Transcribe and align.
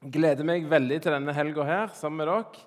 gleder 0.00 0.46
meg 0.48 0.64
veldig 0.68 0.96
til 1.02 1.12
denne 1.12 1.32
helga 1.36 1.64
her 1.68 1.90
sammen 1.96 2.22
med 2.22 2.30
dere. 2.30 2.66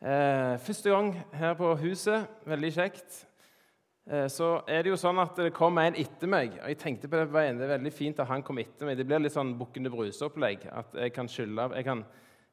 Eh, 0.00 0.54
første 0.64 0.90
gang 0.90 1.12
her 1.36 1.54
på 1.54 1.74
huset. 1.78 2.26
Veldig 2.48 2.70
kjekt. 2.74 3.18
Eh, 4.10 4.26
så 4.32 4.56
er 4.66 4.82
det 4.82 4.90
jo 4.90 4.98
sånn 4.98 5.20
at 5.22 5.36
det 5.38 5.52
kom 5.54 5.78
en 5.78 5.94
etter 5.94 6.26
meg. 6.26 6.56
og 6.58 6.68
jeg 6.68 6.78
tenkte 6.78 7.08
på 7.08 7.20
Det 7.20 7.30
veien, 7.30 7.58
det 7.58 7.68
er 7.68 7.76
veldig 7.78 7.92
fint 7.92 8.18
at 8.18 8.28
han 8.28 8.42
kom 8.42 8.58
etter 8.58 8.86
meg. 8.86 8.96
Det 8.96 9.06
blir 9.06 9.20
litt 9.20 9.36
sånn 9.36 9.54
Bukkene 9.58 9.92
Bruse-opplegg. 9.92 10.66
At 10.72 10.94
jeg 10.94 11.12
kan 11.14 11.28
skylde, 11.28 11.70
jeg 11.76 11.84
kan, 11.84 12.04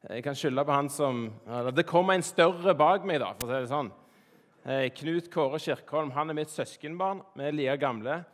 jeg 0.10 0.24
kan 0.24 0.36
skylde 0.36 0.66
på 0.66 0.76
han 0.76 0.90
som 0.90 1.34
eller 1.48 1.72
Det 1.72 1.88
kom 1.88 2.10
en 2.10 2.22
større 2.22 2.76
bak 2.76 3.04
meg, 3.04 3.20
da, 3.20 3.34
for 3.34 3.48
å 3.48 3.56
si 3.56 3.62
det 3.64 3.72
sånn. 3.72 3.92
Eh, 4.68 4.90
Knut 4.94 5.32
Kåre 5.32 5.58
Kirkholm 5.58 6.12
han 6.12 6.30
er 6.30 6.38
mitt 6.38 6.54
søskenbarn. 6.54 7.24
Vi 7.34 7.44
er 7.48 7.52
like 7.56 7.80
gamle. 7.82 8.26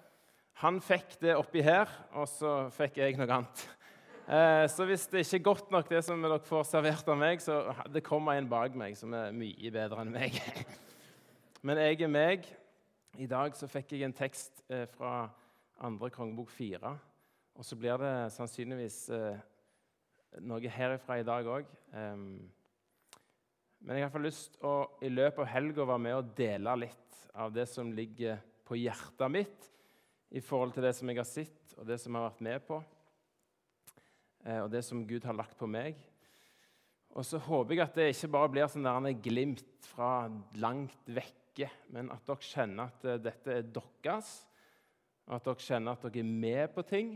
Han 0.60 0.82
fikk 0.82 1.22
det 1.22 1.38
oppi 1.38 1.64
her, 1.64 1.88
og 2.14 2.28
så 2.28 2.68
fikk 2.74 2.98
jeg 2.98 3.16
noe 3.16 3.32
annet. 3.32 3.64
Eh, 4.24 4.66
så 4.72 4.86
hvis 4.88 5.04
det 5.12 5.26
ikke 5.26 5.36
er 5.36 5.48
godt 5.50 5.72
nok, 5.72 5.90
det 5.92 6.00
som 6.06 6.22
dere 6.24 6.40
får 6.48 6.64
servert 6.70 7.08
av 7.12 7.18
meg, 7.20 7.42
så 7.44 7.58
det 7.92 8.06
kommer 8.08 8.38
en 8.40 8.48
bak 8.48 8.76
meg 8.80 8.96
som 8.96 9.12
er 9.18 9.36
mye 9.36 9.72
bedre 9.74 10.06
enn 10.06 10.14
meg. 10.16 10.38
Men 11.66 11.82
jeg 11.82 12.00
er 12.06 12.12
meg. 12.12 12.48
I 13.20 13.28
dag 13.28 13.54
så 13.56 13.68
fikk 13.68 13.92
jeg 13.94 14.08
en 14.08 14.16
tekst 14.16 14.64
eh, 14.72 14.86
fra 14.96 15.28
andre 15.84 16.10
kongebok 16.10 16.54
fire. 16.56 16.96
Og 17.60 17.68
så 17.68 17.76
blir 17.78 18.00
det 18.00 18.14
sannsynligvis 18.34 19.02
eh, 19.14 19.44
noe 20.40 20.72
herifra 20.72 21.20
i 21.20 21.28
dag 21.28 21.46
òg. 21.46 21.68
men 23.84 23.98
jeg 24.00 24.10
har 24.10 24.24
lyst 24.24 24.56
til 24.56 24.66
å 24.66 24.88
i 25.04 25.12
løpet 25.12 25.44
av 25.44 25.52
helga 25.52 25.86
være 25.86 26.02
med 26.02 26.16
og 26.16 26.32
dele 26.34 26.74
litt 26.88 27.20
av 27.36 27.54
det 27.54 27.68
som 27.70 27.92
ligger 27.94 28.40
på 28.66 28.80
hjertet 28.80 29.30
mitt 29.30 29.70
i 30.34 30.42
forhold 30.42 30.74
til 30.74 30.88
det 30.88 30.96
som 30.98 31.12
jeg 31.12 31.20
har 31.20 31.30
sett, 31.30 31.76
og 31.78 31.86
det 31.86 32.00
som 32.02 32.16
jeg 32.16 32.24
har 32.24 32.32
vært 32.32 32.46
med 32.48 32.66
på, 32.66 32.80
og 34.44 34.72
det 34.72 34.82
som 34.84 35.06
Gud 35.08 35.24
har 35.24 35.38
lagt 35.38 35.56
på 35.60 35.70
meg. 35.70 36.00
Og 37.14 37.26
så 37.26 37.38
håper 37.38 37.76
jeg 37.76 37.84
at 37.84 37.98
det 37.98 38.08
ikke 38.14 38.32
bare 38.34 38.50
blir 38.54 38.72
sånn 38.72 38.88
der 38.88 39.20
glimt 39.22 39.86
fra 39.86 40.26
langt 40.62 41.12
vekke, 41.14 41.70
men 41.94 42.10
at 42.14 42.26
dere 42.26 42.48
kjenner 42.48 42.90
at 42.90 43.06
eh, 43.06 43.20
dette 43.22 43.60
er 43.60 43.68
deres, 43.76 44.32
og 45.28 45.36
at 45.38 45.46
dere 45.46 45.68
kjenner 45.68 45.94
at 45.94 46.08
dere 46.08 46.24
er 46.24 46.32
med 46.32 46.74
på 46.74 46.86
ting, 46.90 47.14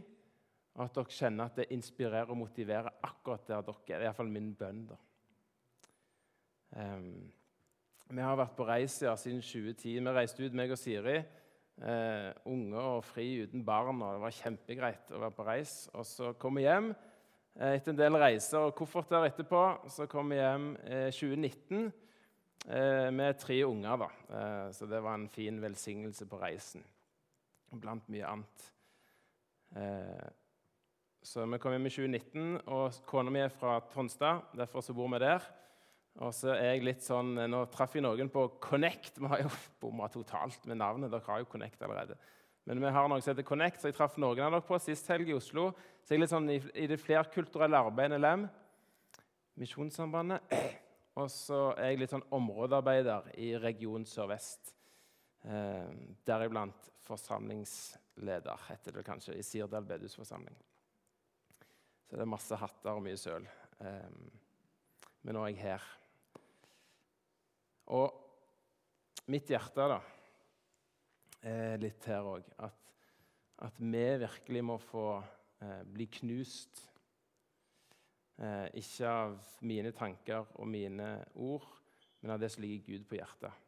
og 0.78 0.84
at 0.86 1.00
dere 1.00 1.18
kjenner 1.18 1.50
at 1.50 1.58
det 1.58 1.72
inspirerer 1.74 2.30
og 2.30 2.44
motiverer 2.44 2.92
akkurat 3.10 3.50
der 3.50 3.66
dere 3.66 3.82
er. 3.82 3.88
Det 3.88 3.98
er 3.98 4.06
iallfall 4.12 4.30
min 4.30 4.54
bønn. 4.60 4.86
da. 4.92 5.02
Um, 6.78 7.10
vi 8.08 8.24
har 8.24 8.38
vært 8.38 8.56
på 8.56 8.68
reise 8.68 9.12
siden 9.20 9.42
2010. 9.42 9.98
Vi 9.98 10.14
reiste 10.14 10.46
ut, 10.46 10.56
meg 10.56 10.72
og 10.72 10.80
Siri 10.80 11.20
Uh, 11.78 12.34
unge 12.50 12.80
og 12.82 13.04
fri 13.06 13.44
uten 13.46 13.62
barn. 13.62 14.02
og 14.02 14.16
Det 14.16 14.22
var 14.24 14.34
kjempegreit 14.34 15.12
å 15.14 15.20
være 15.22 15.36
på 15.38 15.46
reis. 15.46 15.74
Og 15.94 16.08
så 16.10 16.32
kom 16.42 16.58
vi 16.58 16.64
hjem 16.66 16.88
eh, 16.90 17.07
etter 17.58 17.94
en 17.94 17.98
del 17.98 18.18
reiser 18.22 18.68
og 18.68 18.76
kofferter 18.78 19.26
etterpå. 19.26 19.62
Så 19.90 20.06
kom 20.10 20.30
vi 20.34 20.38
hjem 20.38 20.72
eh, 20.86 21.10
2019 21.10 21.88
eh, 22.70 23.10
med 23.14 23.40
tre 23.42 23.60
unger. 23.66 24.04
da. 24.04 24.10
Eh, 24.30 24.66
så 24.78 24.90
det 24.90 25.02
var 25.04 25.18
en 25.18 25.30
fin 25.30 25.58
velsignelse 25.62 26.28
på 26.30 26.42
reisen, 26.42 26.86
blant 27.74 28.10
mye 28.14 28.30
annet. 28.30 28.68
Eh, 29.76 30.28
så 31.28 31.44
vi 31.50 31.60
kom 31.60 31.74
hjem 31.74 31.90
i 31.90 31.92
2019, 31.92 32.52
og 32.72 33.02
kona 33.10 33.34
mi 33.34 33.42
er 33.44 33.52
fra 33.52 33.80
Tonstad. 33.92 34.54
Derfor 34.56 34.86
så 34.86 34.96
bor 34.96 35.10
vi 35.12 35.24
der. 35.26 35.44
Og 36.24 36.32
så 36.34 36.54
er 36.56 36.72
jeg 36.72 36.86
litt 36.88 37.04
sånn, 37.06 37.36
Nå 37.50 37.66
traff 37.74 37.94
jeg 37.98 38.06
noen 38.06 38.30
på 38.34 38.48
Connect. 38.64 39.20
Vi 39.20 39.30
har 39.30 39.44
jo 39.44 39.52
bomma 39.82 40.08
totalt 40.10 40.64
med 40.70 40.80
navnet. 40.80 41.12
Dere 41.14 41.26
har 41.28 41.44
jo 41.44 41.50
Connect 41.52 41.84
allerede. 41.86 42.18
Men 42.68 42.82
vi 42.84 42.90
har 42.92 43.06
noe 43.08 43.24
som 43.24 43.32
heter 43.32 43.46
Connect, 43.48 43.80
så 43.80 43.88
jeg 43.88 43.96
traff 43.96 44.18
noen 44.20 44.42
av 44.44 44.52
dere 44.52 44.66
på 44.68 44.76
sist 44.84 45.08
helg 45.08 45.30
i 45.32 45.36
Oslo. 45.38 45.70
Så 46.04 46.12
jeg 46.12 46.18
er 46.18 46.22
litt 46.26 46.32
sånn 46.34 46.50
i, 46.52 46.88
det 46.92 46.98
flerkulturelle 47.00 47.80
arbeidet 47.80 48.18
NLM, 48.20 48.44
Misjonssambandet. 49.64 50.52
Og 51.22 51.30
så 51.32 51.62
er 51.80 51.94
jeg 51.94 52.02
litt 52.02 52.12
sånn 52.12 52.26
områdearbeider 52.36 53.30
i 53.40 53.54
region 53.64 54.04
Sør-Vest. 54.06 54.74
Eh, 55.48 55.94
Deriblant 56.28 56.90
forsamlingsleder, 57.08 58.68
heter 58.68 59.00
det 59.00 59.06
kanskje, 59.08 59.38
i 59.40 59.48
Sirdal 59.48 59.88
bedehusforsamling. 59.88 60.60
Så 62.04 62.20
det 62.20 62.28
er 62.28 62.34
masse 62.36 62.60
hatter 62.60 63.00
og 63.00 63.08
mye 63.08 63.18
søl. 63.22 63.48
Eh, 63.80 64.12
men 65.24 65.40
nå 65.40 65.48
er 65.48 65.56
jeg 65.56 65.64
her. 65.64 65.88
Og 67.96 69.24
mitt 69.32 69.56
hjerte 69.56 69.88
da, 69.96 70.04
er 71.46 71.78
litt 71.82 72.06
her 72.10 72.26
òg 72.26 72.48
at, 72.64 72.78
at, 73.66 73.80
vi 73.80 74.04
virkelig 74.22 74.64
må 74.66 74.78
få 74.82 75.08
eh, 75.62 75.84
bli 75.86 76.08
knust. 76.20 76.84
Eh, 78.38 78.68
ikke 78.82 79.10
av 79.10 79.38
mine 79.66 79.92
tanker 79.98 80.46
og 80.56 80.70
mine 80.70 81.10
ord, 81.34 81.68
men 82.22 82.36
av 82.36 82.42
det 82.42 82.52
som 82.54 82.66
ligger 82.66 82.86
Gud 82.86 83.08
på 83.10 83.20
hjertet. 83.20 83.64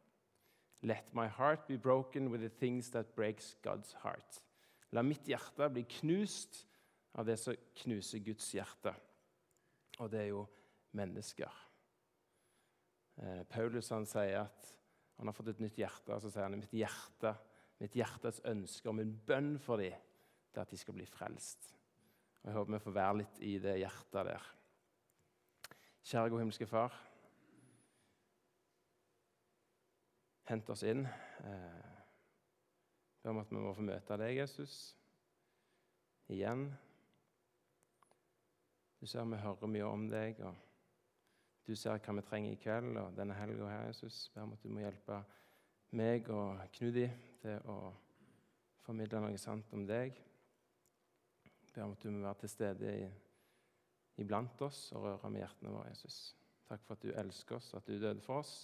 Let 0.82 1.12
my 1.14 1.26
heart 1.28 1.66
be 1.68 1.76
broken 1.76 2.30
with 2.30 2.40
the 2.40 2.48
things 2.48 2.90
that 2.90 3.14
breaks 3.14 3.56
God's 3.62 3.92
heart. 4.02 4.40
La 4.92 5.02
mitt 5.02 5.28
hjerte 5.28 5.68
bli 5.70 5.84
knust 6.00 6.64
av 7.12 7.26
det 7.26 7.36
som 7.38 7.58
knuser 7.82 8.22
Guds 8.24 8.48
hjerte. 8.54 8.94
Og 10.00 10.10
det 10.10 10.22
er 10.24 10.30
jo 10.32 10.46
mennesker. 10.96 11.50
Eh, 13.20 13.42
Paulus 13.50 13.90
han 13.92 14.06
sier 14.08 14.46
at 14.46 14.72
han 15.20 15.28
har 15.28 15.36
fått 15.36 15.52
et 15.52 15.60
nytt 15.60 15.78
hjerte. 15.78 16.14
og 16.14 16.22
så 16.22 16.30
sier 16.32 16.46
han 16.46 16.56
at 16.56 16.62
mitt 16.62 16.78
hjerte, 16.80 17.34
mitt 17.80 17.96
hjertes 17.96 18.40
ønske 18.48 18.88
og 18.90 18.96
min 18.98 19.12
bønn 19.26 19.54
for 19.62 19.80
dem 19.80 19.96
er 20.54 20.62
at 20.64 20.72
de 20.72 20.78
skal 20.78 20.96
bli 20.96 21.06
frelst. 21.08 21.70
Og 22.40 22.48
Jeg 22.48 22.56
håper 22.56 22.72
vi 22.74 22.82
får 22.84 22.96
være 22.96 23.18
litt 23.20 23.40
i 23.46 23.52
det 23.62 23.76
hjertet 23.80 24.26
der. 24.30 24.48
Kjære 26.10 26.30
gode 26.32 26.42
himmelske 26.42 26.66
Far. 26.66 26.96
Hent 30.50 30.70
oss 30.72 30.82
inn. 30.82 31.04
Be 33.20 33.30
om 33.30 33.38
at 33.38 33.50
vi 33.52 33.60
må 33.60 33.74
få 33.76 33.84
møte 33.84 34.16
deg, 34.18 34.40
Jesus, 34.40 34.96
igjen. 36.32 36.70
Du 39.00 39.06
ser 39.06 39.28
vi 39.28 39.38
hører 39.40 39.70
mye 39.70 39.86
om 39.86 40.08
deg. 40.10 40.40
og 40.40 40.56
du 41.70 41.76
ser 41.76 42.00
hva 42.02 42.16
vi 42.16 42.22
trenger 42.26 42.56
i 42.56 42.58
kveld 42.58 42.96
og 42.98 43.14
denne 43.14 43.36
helga 43.38 43.68
her, 43.68 43.86
Jesus. 43.92 44.24
Be 44.34 44.42
om 44.42 44.56
at 44.56 44.64
du 44.64 44.72
må 44.72 44.82
hjelpe 44.82 45.20
meg 45.96 46.28
og 46.30 46.60
Knudi 46.76 47.06
til 47.40 47.70
å 47.70 47.78
formidle 48.84 49.22
noe 49.24 49.38
sant 49.40 49.72
om 49.76 49.86
deg. 49.88 50.16
Ber 51.70 51.86
om 51.86 51.94
at 51.94 52.02
du 52.02 52.10
må 52.10 52.24
være 52.24 52.42
til 52.42 52.52
stede 52.52 52.92
iblant 54.20 54.62
oss 54.66 54.90
og 54.96 55.06
røre 55.06 55.30
med 55.30 55.44
hjertene 55.44 55.72
våre, 55.74 55.88
Jesus. 55.92 56.20
Takk 56.68 56.84
for 56.86 56.98
at 56.98 57.06
du 57.06 57.14
elsker 57.18 57.58
oss, 57.58 57.72
at 57.74 57.86
du 57.86 57.96
døde 57.96 58.22
for 58.22 58.42
oss, 58.44 58.54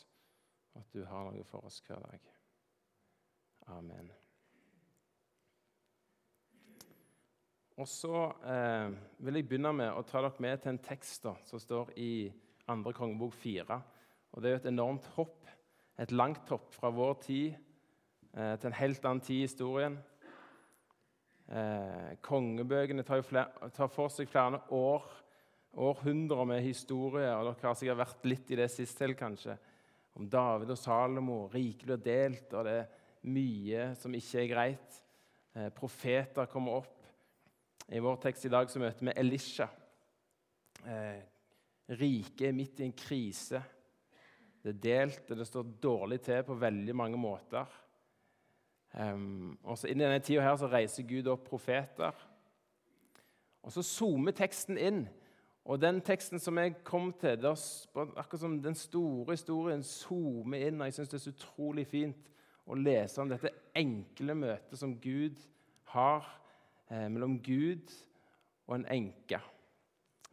og 0.74 0.82
at 0.82 0.94
du 0.94 1.02
har 1.06 1.26
noe 1.26 1.46
for 1.48 1.66
oss 1.66 1.80
hver 1.86 2.02
dag. 2.04 2.30
Amen. 3.74 4.12
Og 7.76 7.88
så 7.90 8.22
eh, 8.48 8.94
vil 9.20 9.36
jeg 9.36 9.48
begynne 9.50 9.72
med 9.76 9.92
å 9.92 10.04
ta 10.06 10.22
dere 10.22 10.40
med 10.40 10.62
til 10.62 10.72
en 10.72 10.80
tekst 10.80 11.26
da, 11.26 11.34
som 11.44 11.60
står 11.60 11.92
i 12.00 12.30
andre 12.72 12.94
kongebok 12.96 13.34
fire. 13.36 13.80
Og 14.32 14.42
det 14.42 14.48
er 14.48 14.54
jo 14.54 14.60
et 14.62 14.70
enormt 14.70 15.08
hopp, 15.16 15.42
et 15.98 16.12
langt 16.12 16.48
hopp 16.52 16.74
fra 16.76 16.90
vår 16.92 17.14
tid 17.24 17.54
eh, 18.36 18.54
til 18.60 18.68
en 18.68 18.78
helt 18.80 19.08
annen 19.08 19.22
tid 19.24 19.38
i 19.38 19.46
historien. 19.46 19.96
Eh, 21.46 22.16
kongebøkene 22.26 23.04
tar, 23.06 23.22
flere, 23.24 23.70
tar, 23.74 23.88
for 23.92 24.12
seg 24.12 24.28
flere 24.28 24.60
år, 24.74 25.06
århundrer 25.76 26.48
med 26.48 26.64
historie. 26.64 27.30
og 27.32 27.48
Dere 27.48 27.70
har 27.70 27.78
sikkert 27.78 28.02
vært 28.02 28.28
litt 28.28 28.52
i 28.52 28.60
det 28.60 28.68
sist 28.72 28.98
til, 28.98 29.14
kanskje. 29.16 29.56
Om 30.16 30.28
David 30.32 30.72
og 30.72 30.80
Salomo, 30.80 31.38
rikelig 31.52 31.96
og 31.98 32.04
delt, 32.04 32.52
og 32.56 32.68
det 32.68 32.76
er 32.80 32.92
mye 33.28 33.88
som 34.00 34.14
ikke 34.16 34.42
er 34.42 34.52
greit. 34.52 35.00
Eh, 35.56 35.70
profeter 35.76 36.50
kommer 36.52 36.82
opp. 36.82 36.92
I 37.86 38.02
vår 38.02 38.20
tekst 38.24 38.48
i 38.48 38.52
dag 38.52 38.68
så 38.68 38.82
møter 38.82 39.08
vi 39.08 39.16
Elisha. 39.16 39.68
Eh, 40.84 41.24
Riket 41.86 42.48
er 42.48 42.54
midt 42.56 42.80
i 42.82 42.88
en 42.88 42.96
krise. 42.98 43.60
Det 44.66 44.72
er 44.74 44.82
delt, 44.82 45.28
og 45.30 45.38
det 45.38 45.44
står 45.46 45.66
dårlig 45.82 46.16
til 46.26 46.40
på 46.42 46.54
veldig 46.58 46.94
mange 46.96 47.18
måter. 47.18 47.66
Um, 48.98 49.58
og 49.62 49.78
så 49.78 49.86
i 49.86 49.94
denne 49.94 50.18
tida 50.18 50.42
her 50.42 50.56
så 50.58 50.66
reiser 50.66 51.06
Gud 51.06 51.28
opp 51.30 51.44
profeter. 51.46 52.16
Og 53.62 53.72
Så 53.72 53.82
zoomer 53.82 54.34
teksten 54.34 54.78
inn. 54.78 55.04
Og 55.64 55.78
den 55.82 56.00
teksten 56.00 56.42
som 56.42 56.58
jeg 56.58 56.74
kom 56.84 57.12
til, 57.12 57.38
der, 57.42 57.54
akkurat 58.16 58.40
som 58.40 58.58
den 58.62 58.74
store 58.74 59.32
historien 59.32 59.82
zoomer 59.82 60.66
inn. 60.66 60.80
og 60.80 60.86
Jeg 60.86 60.98
syns 60.98 61.08
det 61.08 61.20
er 61.20 61.24
så 61.28 61.34
utrolig 61.36 61.86
fint 61.86 62.28
å 62.66 62.74
lese 62.74 63.22
om 63.22 63.30
dette 63.30 63.54
enkle 63.74 64.34
møtet 64.34 64.78
som 64.78 64.98
Gud 64.98 65.38
har 65.94 66.26
eh, 66.90 67.06
mellom 67.06 67.38
Gud 67.38 67.94
og 68.66 68.80
en 68.80 68.90
enke 68.90 69.38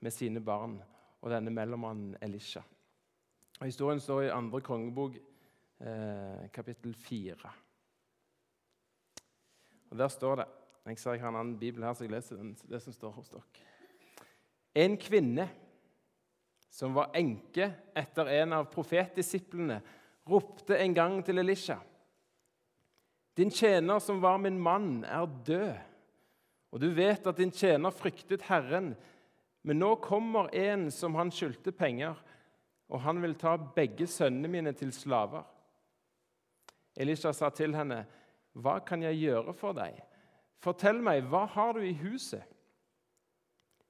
med 0.02 0.14
sine 0.14 0.42
barn 0.42 0.80
og 1.22 1.30
denne 1.30 1.54
mellommannen 1.54 2.18
Elisha. 2.22 2.64
Og 3.64 3.68
Historien 3.68 4.00
står 4.04 4.26
i 4.26 4.32
andre 4.36 4.60
kongebok, 4.60 5.14
eh, 5.80 6.50
kapittel 6.52 6.94
4. 6.94 7.52
Og 9.92 9.98
Der 9.98 10.08
står 10.08 10.36
det 10.36 10.46
Jeg 10.86 10.98
ser 11.00 11.18
har 11.18 11.30
en 11.30 11.36
annen 11.36 11.60
bibel 11.60 11.84
her, 11.84 11.94
så 11.94 12.04
jeg 12.04 12.12
leser 12.12 12.36
den, 12.36 12.58
det 12.70 12.82
som 12.82 12.94
står 12.94 13.12
hos 13.12 13.30
dere. 13.30 13.42
En 14.76 14.98
kvinne 14.98 15.50
som 16.70 16.94
var 16.94 17.12
enke 17.16 17.74
etter 17.96 18.28
en 18.28 18.54
av 18.54 18.66
profetdisiplene, 18.66 19.82
ropte 20.28 20.78
en 20.78 20.94
gang 20.94 21.26
til 21.26 21.38
Elisha.: 21.38 21.78
Din 23.38 23.50
tjener 23.52 24.00
som 24.00 24.22
var 24.22 24.38
min 24.38 24.60
mann, 24.60 25.06
er 25.06 25.26
død. 25.46 25.78
Og 26.72 26.82
du 26.82 26.90
vet 26.90 27.28
at 27.28 27.38
din 27.38 27.52
tjener 27.52 27.92
fryktet 27.92 28.42
Herren, 28.42 28.96
men 29.64 29.80
nå 29.80 29.96
kommer 29.96 30.54
en 30.54 30.92
som 30.92 31.16
han 31.16 31.32
skyldte 31.32 31.72
penger, 31.72 32.16
og 32.90 33.02
han 33.02 33.22
vil 33.22 33.36
ta 33.36 33.56
begge 33.76 34.08
sønnene 34.08 34.48
mine 34.48 34.72
til 34.72 34.92
slaver. 34.94 35.44
Elisha 36.96 37.32
sa 37.32 37.50
til 37.50 37.76
henne, 37.76 38.06
'Hva 38.54 38.80
kan 38.80 39.04
jeg 39.04 39.18
gjøre 39.18 39.54
for 39.54 39.74
deg?' 39.74 40.02
'Fortell 40.60 41.02
meg, 41.02 41.24
hva 41.24 41.46
har 41.46 41.74
du 41.74 41.80
i 41.80 41.94
huset?' 41.94 42.44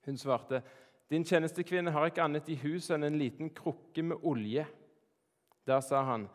Hun 0.05 0.17
svarte, 0.17 0.61
'Din 1.09 1.23
tjenestekvinne 1.23 1.91
har 1.91 2.05
ikke 2.05 2.23
annet 2.23 2.49
i 2.49 2.55
huset 2.55 2.95
enn 2.95 3.03
en 3.03 3.19
liten 3.19 3.49
krukke 3.49 4.03
med 4.03 4.17
olje.' 4.23 4.65
Da 5.67 5.79
sa 5.81 6.03
han, 6.03 6.29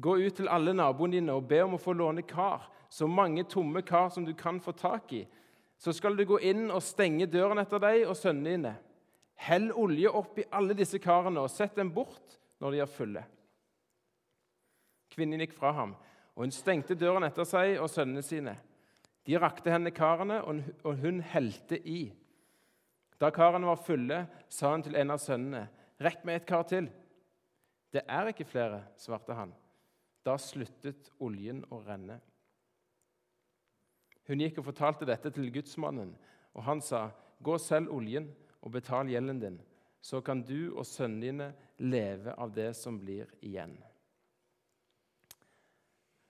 'Gå 0.00 0.16
ut 0.26 0.34
til 0.34 0.48
alle 0.48 0.74
naboene 0.74 1.12
dine 1.12 1.32
og 1.32 1.48
be 1.48 1.62
om 1.62 1.74
å 1.74 1.78
få 1.78 1.92
låne 1.92 2.22
kar, 2.22 2.72
så 2.90 3.06
mange 3.06 3.44
tomme 3.44 3.82
kar 3.82 4.08
som 4.08 4.24
du 4.24 4.34
kan 4.34 4.60
få 4.60 4.72
tak 4.72 5.12
i.' 5.12 5.26
'Så 5.78 5.92
skal 5.92 6.16
du 6.16 6.24
gå 6.24 6.38
inn 6.38 6.70
og 6.70 6.82
stenge 6.82 7.26
døren 7.26 7.58
etter 7.58 7.78
deg 7.78 8.06
og 8.08 8.16
sønnene 8.16 8.50
dine.' 8.50 8.76
'Hell 9.34 9.72
olje 9.72 10.08
opp 10.08 10.38
i 10.38 10.46
alle 10.50 10.74
disse 10.74 10.98
karene 11.02 11.42
og 11.42 11.52
sett 11.52 11.74
dem 11.76 11.90
bort 11.92 12.38
når 12.62 12.70
de 12.70 12.82
er 12.84 12.90
fulle.' 12.90 13.24
Kvinnen 15.14 15.42
gikk 15.44 15.54
fra 15.54 15.72
ham, 15.76 15.94
og 16.34 16.46
hun 16.46 16.54
stengte 16.54 16.96
døren 16.98 17.26
etter 17.26 17.46
seg 17.46 17.76
og 17.78 17.90
sønnene 17.90 18.22
sine. 18.26 18.56
De 19.24 19.38
rakte 19.38 19.70
henne 19.70 19.92
karene, 19.94 20.40
og 20.42 20.98
hun 21.00 21.20
helte 21.22 21.78
i. 21.78 22.08
Da 23.20 23.30
karene 23.30 23.68
var 23.70 23.80
fulle, 23.80 24.24
sa 24.50 24.72
hun 24.72 24.82
til 24.82 24.96
en 24.98 25.14
av 25.14 25.22
sønnene, 25.22 25.68
'Rekk 26.00 26.24
meg 26.24 26.40
et 26.40 26.46
kar 26.46 26.62
til.' 26.62 26.90
'Det 27.92 28.02
er 28.08 28.26
ikke 28.26 28.44
flere', 28.44 28.82
svarte 28.96 29.34
han. 29.34 29.54
Da 30.24 30.36
sluttet 30.36 31.10
oljen 31.20 31.64
å 31.70 31.78
renne. 31.86 32.20
Hun 34.26 34.40
gikk 34.40 34.58
og 34.58 34.64
fortalte 34.64 35.06
dette 35.06 35.30
til 35.30 35.52
gudsmannen, 35.52 36.16
og 36.54 36.62
han 36.64 36.80
sa, 36.80 37.10
'Gå 37.40 37.58
selv 37.58 37.92
oljen 37.92 38.34
og 38.64 38.72
betal 38.72 39.10
gjelden 39.12 39.40
din, 39.40 39.58
så 40.00 40.20
kan 40.24 40.42
du 40.44 40.72
og 40.74 40.86
sønnene 40.88 41.24
dine 41.24 41.50
leve 41.84 42.32
av 42.40 42.52
det 42.56 42.72
som 42.76 42.98
blir 43.00 43.28
igjen.' 43.44 43.76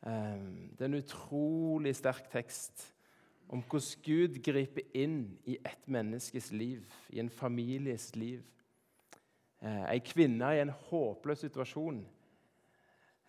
Ehm, 0.04 0.74
det 0.76 0.84
er 0.84 0.90
en 0.90 1.00
utrolig 1.00 1.94
sterk 1.96 2.28
tekst 2.32 2.90
om 3.48 3.62
hvordan 3.62 4.02
Gud 4.04 4.40
griper 4.44 4.84
inn 4.96 5.38
i 5.48 5.56
et 5.64 5.88
menneskes 5.88 6.50
liv, 6.52 6.84
i 7.08 7.20
en 7.20 7.30
families 7.30 8.10
liv. 8.16 8.42
Eh, 9.62 9.84
ei 9.94 10.00
kvinne 10.04 10.50
i 10.52 10.60
en 10.60 10.72
håpløs 10.90 11.44
situasjon 11.46 12.02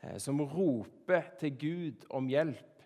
eh, 0.04 0.18
som 0.20 0.42
roper 0.42 1.30
til 1.40 1.56
Gud 1.60 2.08
om 2.10 2.28
hjelp, 2.28 2.84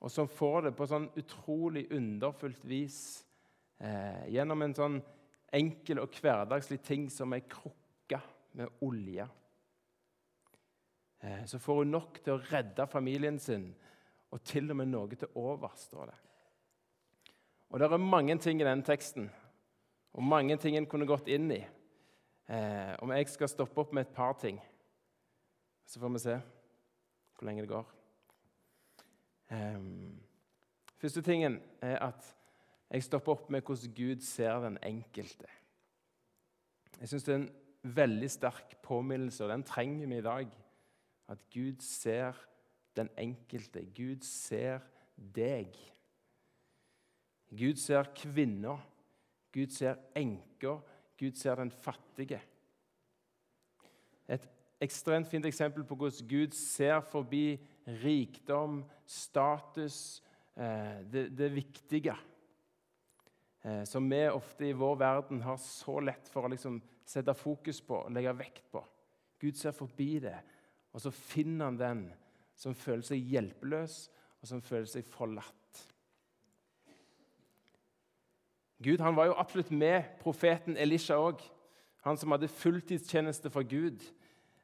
og 0.00 0.12
som 0.12 0.28
får 0.28 0.68
det 0.68 0.74
på 0.76 0.86
sånn 0.86 1.08
utrolig 1.16 1.86
underfullt 1.94 2.64
vis 2.68 2.98
eh, 3.80 4.28
gjennom 4.34 4.62
en 4.62 4.76
sånn 4.76 4.98
enkel 5.52 6.02
og 6.02 6.16
hverdagslig 6.20 6.80
ting 6.84 7.08
som 7.12 7.32
ei 7.32 7.42
krukke 7.48 8.20
med 8.58 8.68
olje. 8.84 9.26
Eh, 11.20 11.44
så 11.46 11.58
får 11.58 11.82
hun 11.82 11.92
nok 11.96 12.20
til 12.22 12.36
å 12.36 12.42
redde 12.50 12.86
familien 12.90 13.38
sin, 13.42 13.70
og 14.30 14.42
til 14.44 14.70
og 14.70 14.78
med 14.80 14.90
noe 14.92 15.18
til 15.18 15.40
overs, 15.40 15.88
står 15.88 16.12
det. 16.12 16.18
Og 17.68 17.78
Det 17.78 17.92
er 17.92 17.98
mange 17.98 18.38
ting 18.38 18.60
i 18.60 18.64
denne 18.64 18.84
teksten, 18.84 19.30
og 20.12 20.22
mange 20.22 20.56
ting 20.56 20.76
en 20.76 20.86
kunne 20.86 21.06
gått 21.06 21.28
inn 21.28 21.50
i. 21.52 21.64
Eh, 22.48 22.94
om 23.02 23.10
jeg 23.12 23.28
skal 23.28 23.48
stoppe 23.48 23.80
opp 23.80 23.92
med 23.92 24.06
et 24.06 24.14
par 24.14 24.32
ting, 24.32 24.60
så 25.86 26.00
får 26.00 26.12
vi 26.12 26.18
se 26.18 26.38
hvor 27.36 27.46
lenge 27.46 27.62
det 27.62 27.68
går. 27.68 27.84
Eh, 29.50 29.80
første 30.96 31.22
tingen 31.22 31.60
er 31.82 31.98
at 32.08 32.37
jeg 32.90 33.04
stopper 33.04 33.34
opp 33.34 33.50
med 33.52 33.64
hvordan 33.66 33.94
Gud 33.94 34.24
ser 34.24 34.60
den 34.64 34.78
enkelte. 34.82 35.48
Jeg 37.00 37.10
syns 37.10 37.26
det 37.26 37.34
er 37.34 37.40
en 37.42 37.50
veldig 37.94 38.30
sterk 38.30 38.76
påminnelse, 38.82 39.44
og 39.44 39.52
den 39.52 39.64
trenger 39.66 40.08
vi 40.08 40.18
i 40.18 40.24
dag. 40.24 40.54
At 41.28 41.38
Gud 41.52 41.82
ser 41.84 42.38
den 42.96 43.10
enkelte. 43.20 43.84
Gud 43.94 44.24
ser 44.24 44.80
deg. 45.16 45.76
Gud 47.48 47.80
ser 47.80 48.08
kvinner, 48.16 48.80
Gud 49.52 49.72
ser 49.72 49.96
enker, 50.16 50.80
Gud 51.18 51.36
ser 51.36 51.54
den 51.54 51.70
fattige. 51.70 52.40
Et 54.28 54.44
ekstremt 54.84 55.28
fint 55.28 55.46
eksempel 55.48 55.84
på 55.84 55.96
hvordan 55.96 56.28
Gud 56.28 56.56
ser 56.56 57.00
forbi 57.00 57.56
rikdom, 58.02 58.82
status, 59.06 60.22
eh, 60.56 61.00
det, 61.12 61.24
det 61.38 61.54
viktige. 61.54 62.14
Eh, 63.68 63.84
som 63.84 64.10
vi 64.10 64.28
ofte 64.28 64.66
i 64.66 64.72
vår 64.72 64.96
verden 64.96 65.42
har 65.42 65.56
så 65.60 65.98
lett 66.00 66.28
for 66.32 66.46
å 66.46 66.52
liksom 66.52 66.78
sette 67.08 67.34
fokus 67.36 67.80
på 67.84 67.98
og 68.04 68.14
legge 68.14 68.32
vekt 68.38 68.64
på. 68.72 68.82
Gud 69.38 69.58
ser 69.58 69.76
forbi 69.76 70.18
det, 70.22 70.36
og 70.92 71.02
så 71.02 71.12
finner 71.14 71.68
han 71.68 71.78
den 71.78 72.02
som 72.58 72.74
føler 72.74 73.04
seg 73.06 73.28
hjelpeløs, 73.32 74.08
og 74.40 74.50
som 74.50 74.62
føler 74.64 74.88
seg 74.90 75.06
forlatt. 75.06 75.54
Gud 78.82 79.02
han 79.02 79.16
var 79.18 79.28
jo 79.28 79.38
absolutt 79.38 79.70
med 79.74 80.06
profeten 80.22 80.78
Elisha 80.78 81.18
òg, 81.18 81.42
han 82.06 82.18
som 82.18 82.30
hadde 82.32 82.50
fulltidstjeneste 82.50 83.50
for 83.50 83.66
Gud. 83.66 84.04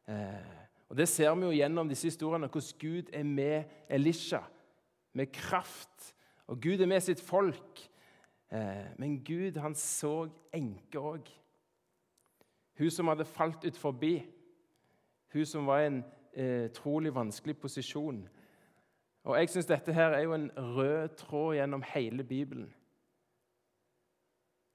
Eh, 0.06 0.52
og 0.88 0.96
Det 0.96 1.08
ser 1.10 1.34
vi 1.34 1.48
jo 1.48 1.56
gjennom 1.58 1.90
disse 1.90 2.06
historiene, 2.06 2.48
hvordan 2.48 2.78
Gud 2.78 3.10
er 3.12 3.24
med 3.26 3.64
Elisha 3.90 4.44
med 5.12 5.32
kraft. 5.34 6.14
Og 6.46 6.60
Gud 6.60 6.80
er 6.80 6.86
med 6.86 7.02
sitt 7.02 7.20
folk. 7.20 7.82
Eh, 8.54 8.86
men 8.98 9.18
Gud 9.24 9.58
han 9.58 9.74
så 9.74 10.28
enke 10.54 11.00
òg. 11.00 11.28
Hun 12.78 12.90
som 12.90 13.10
hadde 13.10 13.26
falt 13.26 13.64
ut 13.66 13.76
forbi. 13.78 14.14
Hun 15.32 15.46
som 15.46 15.66
var 15.66 15.82
i 15.82 15.90
en 15.90 16.04
eh, 16.32 16.70
trolig 16.70 17.14
vanskelig 17.14 17.58
posisjon. 17.58 18.22
Og 19.24 19.38
jeg 19.38 19.48
synes 19.50 19.66
Dette 19.66 19.92
her 19.92 20.14
er 20.14 20.22
jo 20.22 20.34
en 20.34 20.50
rød 20.56 21.08
tråd 21.16 21.54
gjennom 21.56 21.84
hele 21.94 22.24
Bibelen 22.24 22.72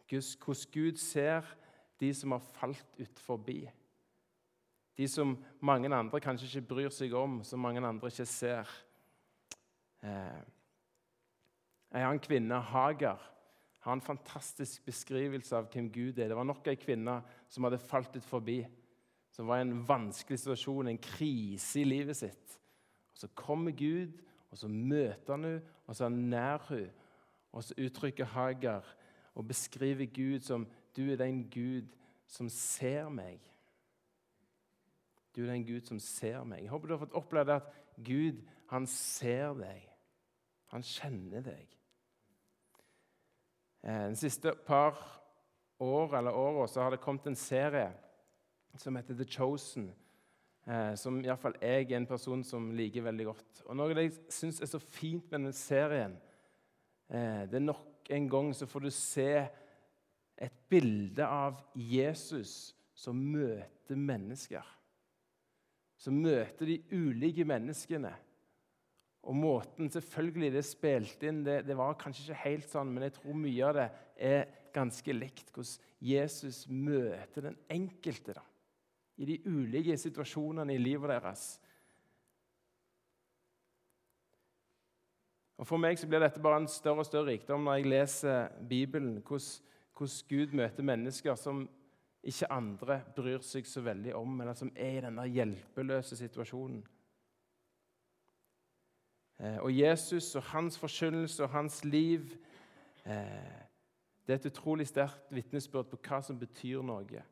hvordan 0.10 0.72
Gud 0.74 0.98
ser 0.98 1.42
de 2.00 2.14
som 2.14 2.32
har 2.32 2.40
falt 2.40 2.88
ut 3.00 3.20
forbi. 3.20 3.70
De 4.98 5.08
som 5.08 5.38
mange 5.62 5.96
andre 5.96 6.20
kanskje 6.20 6.48
ikke 6.48 6.68
bryr 6.68 6.90
seg 6.90 7.14
om, 7.14 7.44
som 7.44 7.60
mange 7.60 7.88
andre 7.88 8.08
ikke 8.08 8.26
ser. 8.26 8.70
Eh, 10.04 10.42
en 11.92 12.02
annen 12.02 12.20
kvinne, 12.20 12.56
Hagar, 12.56 13.22
har 13.80 13.94
en 13.96 14.04
fantastisk 14.04 14.86
beskrivelse 14.86 15.56
av 15.56 15.70
hvem 15.72 15.88
Gud 15.92 16.20
er. 16.20 16.28
Det 16.28 16.38
var 16.38 16.48
nok 16.48 16.68
ei 16.68 16.76
kvinne 16.80 17.20
som 17.50 17.64
hadde 17.64 17.80
falt 17.80 18.16
ut 18.18 18.26
forbi, 18.28 18.60
som 19.32 19.48
var 19.48 19.62
i 19.62 19.68
en 19.68 19.84
vanskelig 19.88 20.42
situasjon, 20.42 20.90
en 20.92 21.04
krise 21.04 21.80
i 21.80 21.88
livet 21.88 22.18
sitt. 22.20 22.58
Og 23.14 23.18
Så 23.18 23.28
kommer 23.36 23.72
Gud, 23.72 24.20
og 24.52 24.58
så 24.58 24.68
møter 24.68 25.36
han 25.36 25.44
henne, 25.44 25.62
og 25.88 25.96
så 25.96 26.04
er 26.04 26.10
han 26.10 26.30
nær 26.30 26.66
henne. 26.70 26.92
Og 27.52 27.64
så 27.64 27.74
uttrykker 27.82 28.26
Hagar 28.26 28.86
og 29.36 29.48
beskriver 29.48 30.06
Gud 30.06 30.40
som 30.40 30.68
'Du 30.96 31.12
er 31.12 31.16
den 31.16 31.50
Gud 31.50 31.88
som 32.28 32.50
ser 32.50 33.10
meg'. 33.10 33.50
Du 35.36 35.42
er 35.42 35.52
den 35.52 35.66
Gud 35.66 35.82
som 35.82 36.00
ser 36.00 36.44
meg. 36.44 36.62
Jeg 36.62 36.70
håper 36.70 36.88
du 36.88 36.94
har 36.94 37.06
fått 37.06 37.14
oppleve 37.14 37.56
at 37.56 37.64
Gud, 38.06 38.42
han 38.70 38.88
ser 38.88 39.54
deg. 39.54 39.90
Han 40.68 40.84
kjenner 40.84 41.42
deg. 41.42 41.79
Eh, 43.84 44.06
de 44.10 44.16
siste 44.16 44.52
par 44.66 44.98
år 45.80 46.18
eller 46.18 46.36
åra 46.36 46.68
har 46.82 46.92
det 46.92 47.02
kommet 47.04 47.28
en 47.28 47.36
serie 47.36 47.92
som 48.78 48.96
heter 48.96 49.16
The 49.16 49.26
Chosen. 49.26 49.92
Eh, 50.68 50.94
som 51.00 51.22
iallfall 51.24 51.56
jeg 51.62 51.88
er 51.88 51.98
en 51.98 52.10
person 52.10 52.44
som 52.44 52.72
liker 52.76 53.06
veldig 53.08 53.30
godt. 53.32 53.62
Og 53.66 53.78
Noe 53.78 53.96
jeg 53.96 54.14
syns 54.30 54.60
er 54.62 54.70
så 54.70 54.80
fint 54.80 55.32
med 55.32 55.48
den 55.48 55.56
serien, 55.56 56.18
eh, 57.10 57.46
det 57.50 57.58
er 57.58 57.66
nok 57.66 58.10
en 58.10 58.30
gang 58.30 58.52
så 58.54 58.68
får 58.68 58.86
du 58.86 58.92
se 58.94 59.32
et 60.40 60.60
bilde 60.70 61.26
av 61.26 61.62
Jesus 61.76 62.76
som 62.94 63.16
møter 63.16 63.96
mennesker. 63.96 64.66
Som 66.00 66.22
møter 66.24 66.66
de 66.66 66.80
ulike 66.92 67.46
menneskene. 67.48 68.12
Og 69.30 69.38
måten 69.38 69.92
selvfølgelig 69.94 70.50
det 70.56 70.66
spilte 70.66 71.30
inn, 71.30 71.44
det, 71.46 71.62
det, 71.68 71.78
var 71.78 71.98
kanskje 72.02 72.32
ikke 72.32 72.44
helt 72.48 72.72
sånn, 72.72 72.90
men 72.96 73.06
jeg 73.06 73.14
tror 73.20 73.38
mye 73.38 73.68
av 73.68 73.76
det 73.78 73.88
er 74.30 74.48
ganske 74.74 75.14
likt. 75.14 75.52
Hvordan 75.54 75.86
Jesus 76.02 76.64
møter 76.70 77.46
den 77.46 77.58
enkelte 77.70 78.34
da, 78.40 78.46
i 79.22 79.28
de 79.30 79.38
ulike 79.46 79.98
situasjonene 80.02 80.74
i 80.74 80.82
livet 80.82 81.14
deres. 81.14 81.48
Og 85.60 85.68
For 85.68 85.82
meg 85.82 86.00
så 86.00 86.08
blir 86.08 86.24
dette 86.24 86.42
bare 86.42 86.64
en 86.64 86.72
større 86.72 87.04
og 87.04 87.10
større 87.10 87.34
rikdom 87.34 87.68
når 87.68 87.82
jeg 87.82 87.90
leser 87.92 88.54
Bibelen. 88.70 89.18
Hvordan, 89.20 89.50
hvordan 89.94 90.30
Gud 90.32 90.56
møter 90.56 90.88
mennesker 90.88 91.36
som 91.38 91.66
ikke 92.24 92.50
andre 92.52 93.02
bryr 93.16 93.44
seg 93.46 93.68
så 93.68 93.84
veldig 93.84 94.16
om, 94.18 94.40
eller 94.42 94.58
som 94.58 94.72
er 94.74 94.98
i 94.98 95.04
denne 95.04 95.28
hjelpeløse 95.30 96.18
situasjonen. 96.18 96.82
Eh, 99.40 99.58
og 99.58 99.72
Jesus 99.72 100.36
og 100.36 100.44
hans 100.44 100.78
forkynnelse 100.78 101.44
og 101.44 101.50
hans 101.50 101.84
liv 101.86 102.28
eh, 103.06 103.60
det 104.30 104.36
er 104.36 104.40
et 104.44 104.52
utrolig 104.52 104.86
sterkt 104.86 105.32
vitnesbyrd 105.34 105.88
på 105.90 105.98
hva 106.06 106.20
som 106.22 106.38
betyr 106.38 106.84
noe. 106.86 107.24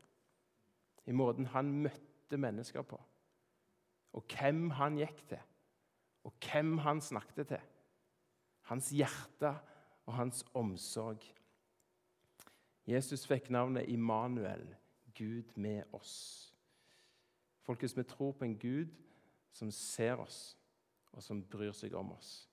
I 1.05 1.13
måten 1.13 1.45
han 1.53 1.69
møtte 1.83 2.39
mennesker 2.41 2.81
på, 2.81 2.97
og 4.17 4.33
hvem 4.33 4.71
han 4.79 4.97
gikk 4.97 5.19
til, 5.29 5.43
og 6.25 6.33
hvem 6.41 6.79
han 6.81 6.97
snakket 7.05 7.51
til. 7.51 7.61
Hans 8.71 8.89
hjerte 8.89 9.53
og 10.07 10.17
hans 10.17 10.41
omsorg. 10.57 11.21
Jesus 12.89 13.27
fikk 13.29 13.51
navnet 13.53 13.85
Immanuel, 13.93 14.65
Gud 15.13 15.53
med 15.53 15.83
oss. 15.93 16.51
Folkens, 17.61 17.93
vi 17.93 18.09
tror 18.09 18.31
på 18.31 18.49
en 18.49 18.57
Gud 18.57 18.89
som 19.53 19.69
ser 19.71 20.17
oss, 20.17 20.56
og 21.17 21.23
som 21.25 21.41
bryr 21.49 21.73
seg 21.73 21.95
om 21.97 22.11
oss. 22.13 22.45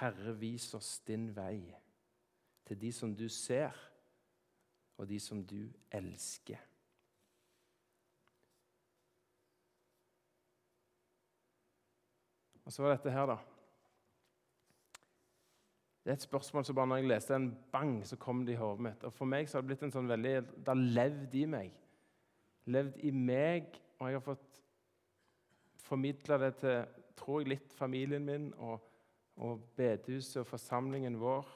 Herre, 0.00 0.34
vis 0.38 0.72
oss 0.74 0.98
din 1.06 1.30
vei 1.34 1.60
til 2.66 2.80
de 2.80 2.90
som 2.92 3.14
du 3.16 3.28
ser, 3.32 3.72
og 4.98 5.06
de 5.08 5.20
som 5.22 5.44
du 5.46 5.70
elsker. 5.94 6.58
Og 12.66 12.74
så 12.74 12.82
var 12.82 12.96
dette 12.96 13.14
her, 13.14 13.30
da. 13.30 13.38
Det 16.02 16.12
er 16.12 16.18
et 16.18 16.26
spørsmål 16.26 16.66
som 16.66 16.76
bare 16.76 16.90
når 16.90 17.00
jeg 17.00 17.08
leste 17.12 17.36
en 17.36 17.50
bang, 17.72 17.94
så 18.06 18.18
kom 18.20 18.42
det 18.44 18.56
i 18.56 18.60
hodet 18.60 18.84
mitt. 18.84 19.06
Og 19.06 19.14
For 19.14 19.28
meg 19.28 19.48
så 19.48 19.56
har 19.56 19.64
det 19.64 19.70
blitt 19.70 19.86
en 19.86 19.94
sånn 19.94 20.10
veldig 20.10 20.34
Det 20.50 20.68
har 20.68 20.82
levd 20.98 21.34
i 21.38 21.44
meg. 21.48 21.78
Levd 22.68 22.98
i 23.06 23.12
meg, 23.14 23.78
og 24.00 24.10
jeg 24.10 24.18
har 24.18 24.24
fått 24.24 24.60
formidla 25.88 26.38
det 26.40 26.54
til 26.62 26.78
tror 27.18 27.40
jeg, 27.42 27.54
litt 27.54 27.74
familien 27.74 28.24
min 28.24 28.50
og, 28.62 28.84
og 29.42 29.64
bedehuset 29.76 30.42
og 30.42 30.50
forsamlingen 30.52 31.18
vår. 31.20 31.48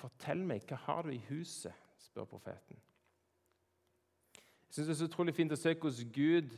Fortell 0.00 0.42
meg, 0.44 0.66
hva 0.68 0.80
har 0.86 1.06
du 1.06 1.14
i 1.14 1.22
huset? 1.30 1.74
spør 2.02 2.26
profeten. 2.26 2.76
Jeg 4.34 4.74
synes 4.74 4.86
Det 4.86 4.94
er 4.94 4.98
så 4.98 5.06
utrolig 5.06 5.34
fint 5.36 5.52
å 5.54 5.56
se 5.56 5.74
hvordan 5.74 6.12
Gud 6.12 6.54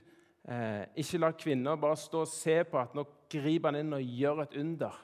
eh, 0.49 0.85
ikke 1.02 1.18
lar 1.21 1.35
kvinner 1.38 1.76
bare 1.76 1.99
stå 2.00 2.23
og 2.25 2.30
se 2.30 2.56
på 2.64 2.78
at 2.80 2.94
nå 2.97 3.04
griper 3.30 3.68
han 3.71 3.80
inn 3.83 3.97
og 3.97 4.14
gjør 4.18 4.44
et 4.47 4.56
under. 4.62 4.97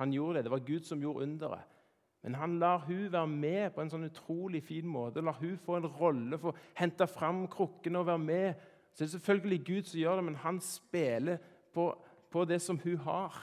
Han 0.00 0.14
gjorde 0.14 0.38
det. 0.38 0.44
Det 0.46 0.54
var 0.54 0.64
Gud 0.66 0.86
som 0.88 1.02
gjorde 1.02 1.26
underet. 1.26 1.74
Men 2.22 2.34
han 2.40 2.56
lar 2.58 2.78
hun 2.86 3.12
være 3.12 3.30
med 3.30 3.74
på 3.74 3.82
en 3.84 3.92
sånn 3.92 4.08
utrolig 4.08 4.62
fin 4.66 4.86
måte. 4.88 5.22
Lar 5.22 5.36
hun 5.38 5.58
få 5.62 5.76
en 5.78 5.90
rolle, 5.98 6.38
få 6.40 6.54
hente 6.74 7.06
fram 7.06 7.44
krukkene 7.52 8.00
og 8.00 8.08
være 8.08 8.22
med. 8.24 8.64
Så 8.96 9.04
det 9.04 9.10
er 9.10 9.18
selvfølgelig 9.18 9.58
Gud 9.66 9.82
som 9.84 9.98
gjør 10.00 10.16
det, 10.16 10.24
men 10.24 10.38
han 10.40 10.60
spiller 10.64 11.36
på, 11.76 11.90
på 12.32 12.44
det 12.48 12.56
som 12.64 12.78
hun 12.80 12.96
har. 13.04 13.34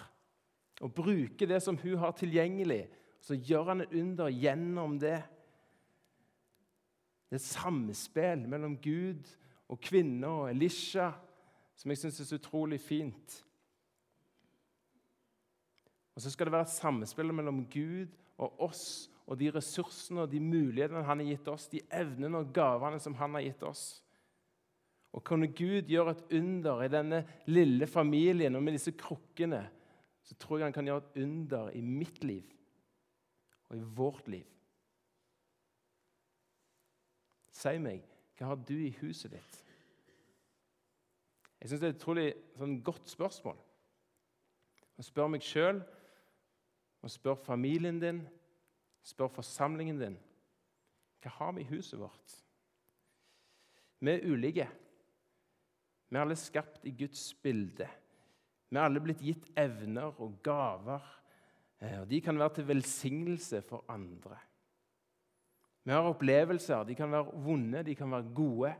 Og 0.82 0.96
bruker 0.98 1.46
det 1.46 1.60
som 1.62 1.78
hun 1.78 1.98
har 2.02 2.16
tilgjengelig. 2.18 2.88
Så 3.22 3.38
gjør 3.38 3.70
han 3.70 3.84
et 3.86 3.94
under 3.94 4.34
gjennom 4.34 4.98
det. 5.00 5.20
Det 7.30 7.38
er 7.38 7.46
samspill 7.46 8.48
mellom 8.50 8.80
Gud 8.82 9.30
og 9.70 9.78
kvinner 9.82 10.42
og 10.42 10.50
Elisha 10.50 11.12
som 11.78 11.94
jeg 11.94 12.02
syns 12.02 12.20
er 12.22 12.30
så 12.32 12.38
utrolig 12.42 12.80
fint. 12.82 13.40
Og 16.14 16.22
så 16.22 16.34
skal 16.34 16.50
det 16.50 16.54
være 16.54 16.68
et 16.68 16.78
samspill 16.78 17.34
mellom 17.34 17.66
Gud 17.70 18.10
og 18.42 18.62
oss 18.70 18.86
og 19.24 19.38
de 19.40 19.52
ressursene 19.54 20.26
og 20.26 20.32
de 20.34 20.42
mulighetene 20.44 21.06
han 21.06 21.22
har 21.22 21.30
gitt 21.30 21.48
oss, 21.48 21.70
de 21.72 21.82
evnene 21.94 22.42
og 22.42 22.50
gavene 22.54 23.00
som 23.00 23.16
han 23.22 23.38
har 23.38 23.46
gitt 23.46 23.64
oss. 23.70 24.02
Og 25.13 25.24
kunne 25.24 25.51
Gud 25.53 25.89
gjøre 25.89 26.15
et 26.15 26.24
under 26.39 26.82
i 26.82 26.89
denne 26.91 27.22
lille 27.46 27.88
familien 27.88 28.55
og 28.55 28.63
med 28.63 28.77
disse 28.77 28.96
krukkene, 28.98 29.62
så 30.24 30.36
tror 30.39 30.58
jeg 30.58 30.65
han 30.65 30.75
kan 30.75 30.88
gjøre 30.89 31.03
et 31.03 31.22
under 31.24 31.70
i 31.70 31.82
mitt 31.82 32.24
liv 32.24 32.50
og 33.70 33.77
i 33.77 33.86
vårt 33.98 34.27
liv. 34.27 34.48
Si 37.53 37.77
meg, 37.77 38.01
hva 38.38 38.50
har 38.51 38.63
du 38.65 38.74
i 38.74 38.93
huset 39.01 39.36
ditt? 39.36 39.60
Jeg 41.62 41.70
syns 41.70 41.79
det 41.79 41.88
er 41.88 41.93
et 41.93 42.01
utrolig 42.01 42.27
sånn, 42.60 42.79
godt 42.84 43.08
spørsmål. 43.08 43.60
Og 44.98 45.05
spør 45.05 45.29
meg 45.32 45.46
sjøl, 45.46 45.79
og 47.03 47.12
spør 47.12 47.38
familien 47.39 48.01
din, 48.01 48.22
spør 49.03 49.32
forsamlingen 49.32 50.00
din. 50.01 50.17
Hva 51.24 51.32
har 51.38 51.53
vi 51.55 51.63
i 51.63 51.70
huset 51.70 52.00
vårt? 52.01 52.36
Vi 54.03 54.12
er 54.12 54.25
ulike. 54.27 54.67
Vi 56.13 56.20
er 56.20 56.27
alle 56.27 56.38
skapt 56.38 56.86
i 56.86 56.93
Guds 56.93 57.32
bilde. 57.41 57.89
Vi 58.70 58.77
er 58.77 58.86
alle 58.86 59.01
blitt 59.01 59.22
gitt 59.25 59.50
evner 59.58 60.13
og 60.22 60.38
gaver 60.46 61.01
Eh, 61.84 62.01
og 62.01 62.10
De 62.10 62.22
kan 62.22 62.39
være 62.39 62.53
til 62.53 62.67
velsignelse 62.67 63.62
for 63.62 63.86
andre. 63.89 64.38
Vi 65.84 65.91
har 65.91 66.08
opplevelser. 66.08 66.84
De 66.84 66.96
kan 66.96 67.12
være 67.12 67.43
vonde, 67.43 67.84
de 67.84 67.96
kan 67.96 68.12
være 68.12 68.34
gode. 68.36 68.75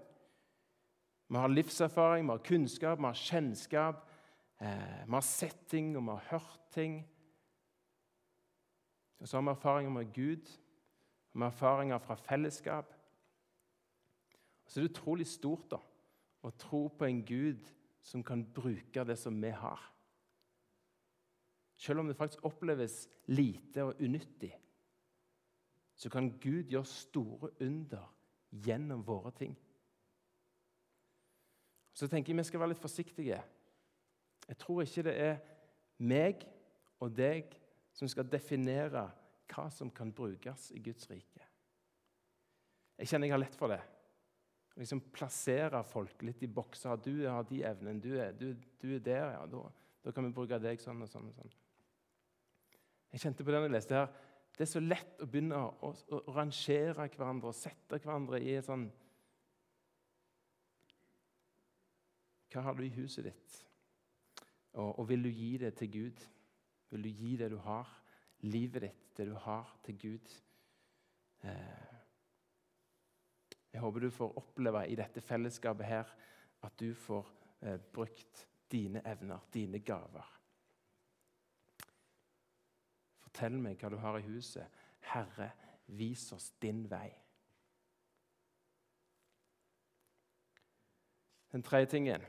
Vi 1.30 1.36
har 1.36 1.48
livserfaring, 1.48 2.26
vi 2.26 2.32
har 2.32 2.38
kunnskap, 2.38 2.98
vi 2.98 3.04
har 3.04 3.14
kjennskap. 3.14 4.10
Eh, 4.62 5.06
vi 5.06 5.14
har 5.14 5.22
sett 5.22 5.68
ting, 5.68 5.98
og 5.98 6.04
vi 6.04 6.10
har 6.10 6.26
hørt 6.30 6.60
ting. 6.72 7.08
Og 9.20 9.28
så 9.28 9.38
har 9.38 9.42
vi 9.42 9.50
erfaringer 9.50 9.92
med 9.92 10.14
Gud, 10.14 10.60
og 11.34 11.40
vi 11.40 11.40
har 11.40 11.52
erfaringer 11.52 11.98
fra 11.98 12.16
fellesskap. 12.16 12.94
Og 14.66 14.72
så 14.72 14.80
er 14.80 14.84
det 14.84 14.92
utrolig 14.92 15.28
stort 15.28 15.72
da, 15.72 15.78
å 16.44 16.52
tro 16.60 16.88
på 16.92 17.08
en 17.08 17.24
Gud 17.26 17.64
som 18.04 18.24
kan 18.24 18.44
bruke 18.44 19.06
det 19.08 19.16
som 19.20 19.40
vi 19.42 19.52
har. 19.56 19.80
Selv 21.80 22.00
om 22.00 22.08
det 22.08 22.18
faktisk 22.20 22.46
oppleves 22.46 23.08
lite 23.26 23.84
og 23.84 24.02
unyttig, 24.04 24.52
så 25.96 26.10
kan 26.10 26.32
Gud 26.40 26.72
gjøre 26.72 26.90
store 26.90 27.50
under 27.62 28.10
gjennom 28.52 29.04
våre 29.08 29.32
ting. 29.38 29.56
Så 31.94 32.08
tenker 32.08 32.34
jeg 32.34 32.40
vi 32.40 32.46
skal 32.48 32.60
være 32.60 32.74
litt 32.74 32.82
forsiktige. 32.82 33.40
Jeg 34.48 34.58
tror 34.60 34.82
ikke 34.84 35.06
det 35.08 35.14
er 35.22 35.36
meg 36.04 36.46
og 37.00 37.14
deg 37.16 37.54
som 37.94 38.10
skal 38.10 38.28
definere 38.28 39.06
hva 39.54 39.68
som 39.72 39.92
kan 39.94 40.12
brukes 40.12 40.72
i 40.74 40.82
Guds 40.82 41.10
rike. 41.12 41.46
Jeg 42.98 43.10
kjenner 43.10 43.30
jeg 43.30 43.36
har 43.36 43.44
lett 43.44 43.58
for 43.58 43.74
det. 43.74 43.82
Liksom 44.80 45.04
Plassere 45.14 45.84
folk 45.86 46.24
litt 46.26 46.42
i 46.44 46.50
bokser. 46.50 46.98
Du 46.98 47.14
har 47.28 47.46
de 47.50 47.62
evnene, 47.66 48.02
du 48.02 48.14
er, 48.18 48.34
du, 48.38 48.54
du 48.82 48.88
er 48.96 49.04
der, 49.06 49.36
ja. 49.36 49.44
Da, 49.50 49.64
da, 50.04 50.14
kan 50.14 50.26
vi 50.26 50.34
bruke 50.36 50.60
deg 50.62 50.82
sånn 50.82 51.04
og 51.06 51.12
sånn. 51.12 51.30
og 51.30 51.38
sånn. 51.38 51.54
Jeg 53.14 53.26
kjente 53.28 53.46
på 53.46 53.54
det 53.54 53.60
når 53.62 53.70
jeg 53.70 53.76
leste 53.78 54.00
her. 54.00 54.10
Det 54.54 54.66
er 54.66 54.70
så 54.70 54.82
lett 54.82 55.22
å 55.22 55.28
begynne 55.30 55.58
å, 55.58 55.90
å, 55.90 56.20
rangere 56.34 57.08
hverandre 57.16 57.50
og 57.50 57.58
sette 57.58 57.98
hverandre 57.98 58.42
i 58.42 58.54
et 58.58 58.68
sånn 58.68 58.90
Hva 62.54 62.62
har 62.68 62.78
du 62.78 62.84
i 62.86 62.94
huset 62.94 63.26
ditt? 63.26 63.56
Og, 64.78 64.92
og, 65.00 65.08
vil 65.10 65.26
du 65.26 65.30
gi 65.34 65.56
det 65.58 65.72
til 65.80 65.90
Gud? 65.90 66.20
Vil 66.94 67.06
du 67.08 67.10
gi 67.10 67.32
det 67.40 67.48
du 67.50 67.58
har, 67.66 67.90
livet 68.46 68.86
ditt, 68.86 69.08
det 69.18 69.26
du 69.32 69.34
har, 69.42 69.72
til 69.86 69.98
Gud? 69.98 70.36
Eh, 71.50 71.93
jeg 73.74 73.82
håper 73.82 74.00
du 74.00 74.12
får 74.14 74.38
oppleve 74.38 74.86
i 74.88 74.96
dette 74.96 75.22
fellesskapet 75.22 75.88
her 75.90 76.14
at 76.64 76.80
du 76.80 76.94
får 76.94 77.30
eh, 77.66 77.80
brukt 77.94 78.48
dine 78.72 79.02
evner, 79.06 79.42
dine 79.54 79.80
gaver. 79.80 80.30
Fortell 83.24 83.58
meg 83.58 83.82
hva 83.82 83.90
du 83.90 83.98
har 84.02 84.20
i 84.20 84.28
huset. 84.28 84.82
Herre, 85.10 85.50
vis 85.88 86.28
oss 86.36 86.52
din 86.62 86.86
vei. 86.90 87.10
Den 91.54 91.66
tredje 91.66 91.92
tingen 91.94 92.22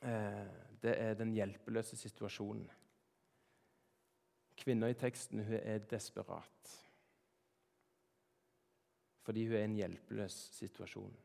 eh, 0.00 0.44
det 0.80 0.94
er 0.96 1.16
den 1.18 1.32
hjelpeløse 1.36 1.96
situasjonen. 1.96 2.68
Kvinna 4.58 4.88
i 4.90 4.96
teksten 4.98 5.42
hun 5.44 5.58
er 5.58 5.88
desperat 5.88 6.76
fordi 9.28 9.42
hun 9.44 9.58
er 9.58 9.60
i 9.60 9.68
en 9.68 9.76
hjelpeløs 9.76 10.34
situasjon. 10.56 11.16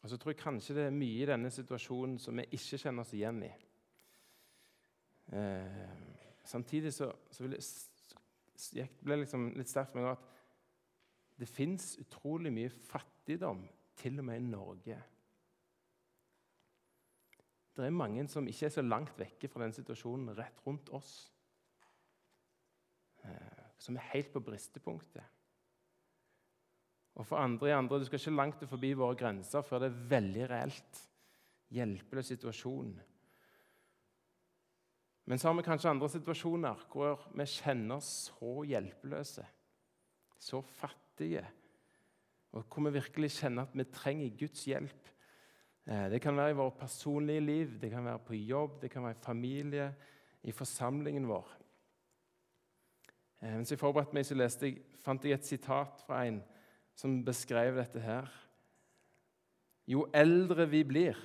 Og 0.00 0.10
så 0.12 0.16
tror 0.16 0.30
jeg 0.30 0.38
kanskje 0.38 0.76
det 0.76 0.84
er 0.86 0.94
mye 0.94 1.24
i 1.24 1.26
denne 1.26 1.50
situasjonen 1.50 2.20
som 2.22 2.38
vi 2.38 2.44
ikke 2.54 2.78
kjenner 2.78 3.02
oss 3.02 3.14
igjen 3.18 3.40
i. 3.42 3.48
Eh, 5.34 5.80
samtidig 6.46 6.92
så, 6.94 7.08
så 7.34 7.48
jeg, 8.78 8.86
ble 9.02 9.16
det 9.16 9.24
liksom 9.24 9.48
litt 9.58 9.72
sterkt 9.72 9.90
for 9.90 10.04
meg 10.04 10.12
at 10.12 10.28
det 11.40 11.48
fins 11.50 11.96
utrolig 11.98 12.52
mye 12.54 12.70
fattigdom, 12.70 13.64
til 14.00 14.22
og 14.22 14.28
med 14.30 14.38
i 14.38 14.46
Norge. 14.52 15.00
Det 17.74 17.88
er 17.88 17.98
mange 17.98 18.22
som 18.30 18.46
ikke 18.48 18.68
er 18.70 18.76
så 18.76 18.86
langt 18.86 19.18
vekke 19.18 19.50
fra 19.50 19.64
den 19.66 19.74
situasjonen 19.74 20.30
rett 20.38 20.62
rundt 20.62 20.94
oss. 20.94 21.12
Eh, 23.26 23.66
som 23.80 23.98
er 23.98 24.08
helt 24.14 24.32
på 24.32 24.46
bristepunktet. 24.46 25.39
Og 27.20 27.26
for 27.28 27.36
andre 27.36 27.68
i 27.68 27.76
andre, 27.76 27.98
Du 27.98 28.04
skal 28.08 28.18
ikke 28.18 28.36
langt 28.36 28.68
forbi 28.68 28.94
våre 28.96 29.16
grenser 29.16 29.62
før 29.62 29.82
det 29.82 29.90
er 29.90 30.02
veldig 30.08 30.50
reelt. 30.50 31.00
Hjelpeløs 31.70 32.32
situasjon. 32.32 32.94
Men 35.28 35.38
så 35.38 35.48
har 35.48 35.54
vi 35.54 35.62
kanskje 35.62 35.90
andre 35.92 36.08
situasjoner 36.10 36.86
hvor 36.90 37.20
vi 37.36 37.44
kjenner 37.46 38.00
oss 38.00 38.08
så 38.30 38.54
hjelpeløse, 38.66 39.44
så 40.40 40.60
fattige, 40.64 41.44
og 42.50 42.64
hvor 42.64 42.88
vi 42.88 42.96
virkelig 42.96 43.30
kjenner 43.36 43.68
at 43.68 43.76
vi 43.78 43.84
trenger 43.84 44.32
Guds 44.40 44.64
hjelp. 44.66 45.10
Eh, 45.86 46.08
det 46.10 46.22
kan 46.24 46.36
være 46.36 46.50
i 46.50 46.58
vårt 46.58 46.80
personlige 46.80 47.40
liv, 47.40 47.76
det 47.80 47.92
kan 47.92 48.04
være 48.04 48.24
på 48.26 48.34
jobb, 48.34 48.80
det 48.82 48.90
kan 48.90 49.04
være 49.04 49.20
i 49.20 49.22
familie, 49.22 49.94
i 50.42 50.52
forsamlingen 50.52 51.28
vår. 51.28 51.52
Eh, 53.42 53.54
mens 53.54 53.70
jeg 53.70 53.78
forberedte 53.78 54.16
meg, 54.16 54.26
så 54.26 54.34
leste 54.34 54.72
fant 55.04 55.24
jeg 55.24 55.38
et 55.38 55.46
sitat 55.46 56.02
fra 56.08 56.24
en 56.26 56.42
som 57.00 57.20
beskrev 57.24 57.78
dette 57.80 58.00
her. 58.04 58.28
Jo 59.88 60.04
eldre 60.14 60.66
vi 60.68 60.82
blir, 60.84 61.18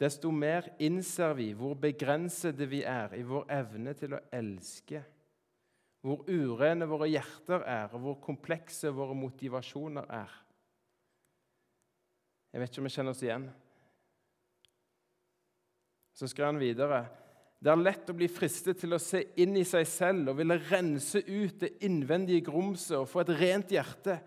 desto 0.00 0.32
mer 0.34 0.66
innser 0.82 1.36
vi 1.38 1.52
hvor 1.56 1.76
begrensede 1.78 2.66
vi 2.68 2.82
er 2.82 3.14
i 3.14 3.22
vår 3.24 3.46
evne 3.54 3.94
til 3.96 4.16
å 4.16 4.22
elske, 4.34 5.04
hvor 6.04 6.26
urene 6.28 6.88
våre 6.90 7.08
hjerter 7.08 7.62
er, 7.62 7.94
og 7.94 8.02
hvor 8.02 8.18
komplekse 8.26 8.90
våre 8.92 9.14
motivasjoner 9.16 10.10
er. 10.12 10.32
Jeg 12.52 12.60
vet 12.60 12.72
ikke 12.72 12.82
om 12.82 12.88
vi 12.90 12.94
kjenner 12.98 13.14
oss 13.14 13.22
igjen. 13.24 13.46
Så 16.14 16.28
skrev 16.30 16.52
han 16.52 16.60
videre 16.60 17.00
det 17.64 17.72
er 17.72 17.80
lett 17.80 18.10
å 18.12 18.16
bli 18.16 18.26
fristet 18.28 18.76
til 18.82 18.92
å 18.92 19.00
se 19.00 19.22
inn 19.40 19.54
i 19.56 19.64
seg 19.64 19.86
selv 19.88 20.34
og 20.34 20.36
ville 20.42 20.58
rense 20.68 21.22
ut 21.24 21.62
det 21.62 21.70
innvendige 21.86 22.44
grumset 22.44 22.98
og 22.98 23.08
få 23.08 23.22
et 23.22 23.32
rent 23.38 23.72
hjerte, 23.72 24.18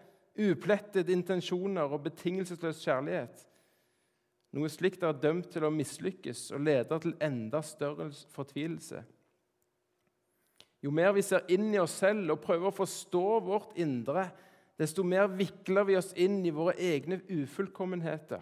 uplettede 0.41 1.13
intensjoner 1.13 1.94
og 1.94 2.01
betingelsesløs 2.08 2.82
kjærlighet. 2.82 3.44
Noe 4.58 4.72
slikt 4.74 5.06
er 5.06 5.20
dømt 5.22 5.51
til 5.53 5.67
å 5.67 5.74
mislykkes 5.74 6.48
og 6.58 6.65
leder 6.65 7.03
til 7.03 7.13
enda 7.22 7.62
større 7.62 8.10
fortvilelse. 8.34 9.03
Jo 10.82 10.89
mer 10.94 11.13
vi 11.13 11.22
ser 11.25 11.46
inn 11.53 11.70
i 11.75 11.82
oss 11.82 12.00
selv 12.01 12.34
og 12.34 12.41
prøver 12.41 12.72
å 12.72 12.77
forstå 12.79 13.25
vårt 13.46 13.77
indre, 13.77 14.32
desto 14.82 15.06
mer 15.06 15.29
vikler 15.29 15.86
vi 15.86 15.98
oss 16.00 16.10
inn 16.17 16.41
i 16.41 16.53
våre 16.53 16.74
egne 16.82 17.22
ufullkommenheter. 17.29 18.41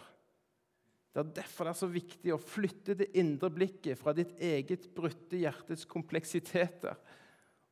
Det 1.15 1.21
er 1.21 1.35
derfor 1.37 1.63
det 1.63 1.71
er 1.71 1.79
så 1.79 1.87
viktig 1.87 2.31
å 2.35 2.41
flytte 2.43 2.93
det 2.99 3.13
indre 3.15 3.47
blikket 3.55 3.95
fra 3.95 4.11
ditt 4.11 4.33
eget 4.43 4.89
brutte 4.91 5.37
hjertets 5.39 5.85
kompleksiteter 5.87 6.97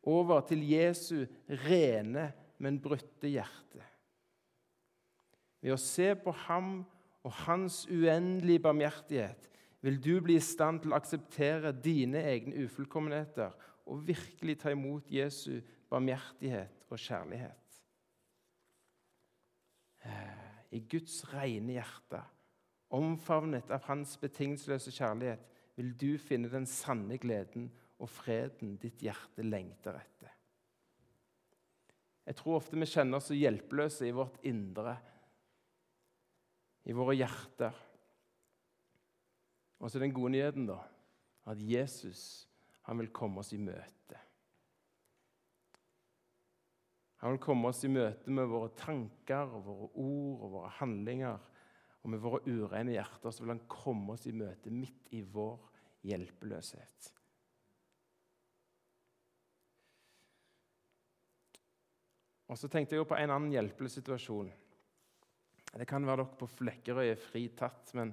over 0.08 0.46
til 0.48 0.62
Jesu 0.64 1.26
rene, 1.66 2.30
men 2.64 2.78
brutte 2.80 3.28
hjerte. 3.28 3.84
Ved 5.60 5.76
å 5.76 5.80
se 5.80 6.14
på 6.24 6.32
ham 6.46 6.70
og 7.24 7.36
hans 7.44 7.82
uendelige 7.92 8.64
barmhjertighet 8.64 9.50
vil 9.84 10.00
du 10.00 10.14
bli 10.24 10.38
i 10.40 10.44
stand 10.44 10.80
til 10.86 10.94
å 10.94 11.00
akseptere 11.02 11.74
dine 11.84 12.22
egne 12.24 12.64
ufullkommenheter 12.64 13.52
og 13.92 14.06
virkelig 14.08 14.62
ta 14.62 14.72
imot 14.72 15.12
Jesu 15.12 15.58
barmhjertighet 15.92 16.88
og 16.88 16.96
kjærlighet. 16.96 17.82
Eh, 20.08 20.48
I 20.80 20.82
Guds 20.88 21.20
rene 21.34 21.76
hjerte 21.76 22.24
Omfavnet 22.94 23.72
av 23.74 23.88
hans 23.88 24.14
betingelsesløse 24.22 24.94
kjærlighet 24.94 25.48
vil 25.80 25.94
du 25.98 26.12
finne 26.22 26.52
den 26.52 26.68
sanne 26.70 27.18
gleden 27.22 27.72
og 27.98 28.12
freden 28.12 28.76
ditt 28.82 29.02
hjerte 29.02 29.46
lengter 29.46 29.98
etter. 29.98 30.30
Jeg 32.24 32.38
tror 32.40 32.60
ofte 32.60 32.78
vi 32.80 32.88
kjenner 32.88 33.20
oss 33.20 33.32
så 33.32 33.36
hjelpeløse 33.36 34.08
i 34.08 34.14
vårt 34.16 34.38
indre, 34.48 34.94
i 36.88 36.96
våre 36.96 37.16
hjerter. 37.18 37.76
Og 39.84 39.92
så 39.92 40.00
den 40.00 40.14
gode 40.16 40.36
nyheten 40.36 40.68
da, 40.70 40.78
at 41.50 41.60
Jesus 41.60 42.46
han 42.88 43.00
vil 43.00 43.12
komme 43.16 43.42
oss 43.42 43.52
i 43.56 43.60
møte. 43.60 44.20
Han 47.24 47.36
vil 47.36 47.44
komme 47.44 47.72
oss 47.72 47.84
i 47.88 47.92
møte 47.92 48.32
med 48.36 48.50
våre 48.52 48.72
tanker 48.76 49.52
og 49.56 49.68
våre 49.68 49.90
ord 50.04 50.42
og 50.44 50.56
våre 50.58 50.72
handlinger 50.80 51.53
og 52.04 52.12
med 52.12 52.20
våre 52.20 52.42
urene 52.46 52.98
hjerter 52.98 53.32
så 53.32 53.44
vil 53.44 53.54
han 53.54 53.66
komme 53.72 54.16
oss 54.16 54.28
i 54.28 54.36
møte 54.36 54.72
midt 54.74 55.12
i 55.16 55.22
vår 55.24 55.62
hjelpeløshet. 56.04 57.12
Og 62.52 62.60
Så 62.60 62.68
tenkte 62.70 62.98
jeg 62.98 63.08
på 63.10 63.18
en 63.18 63.32
annen 63.34 63.54
hjelpeløs 63.56 63.96
situasjon. 63.98 64.52
Det 65.74 65.88
kan 65.90 66.06
være 66.06 66.22
dere 66.22 66.38
på 66.38 66.50
Flekkerøy 66.52 67.08
er 67.08 67.18
fritatt, 67.18 67.96
men 67.98 68.12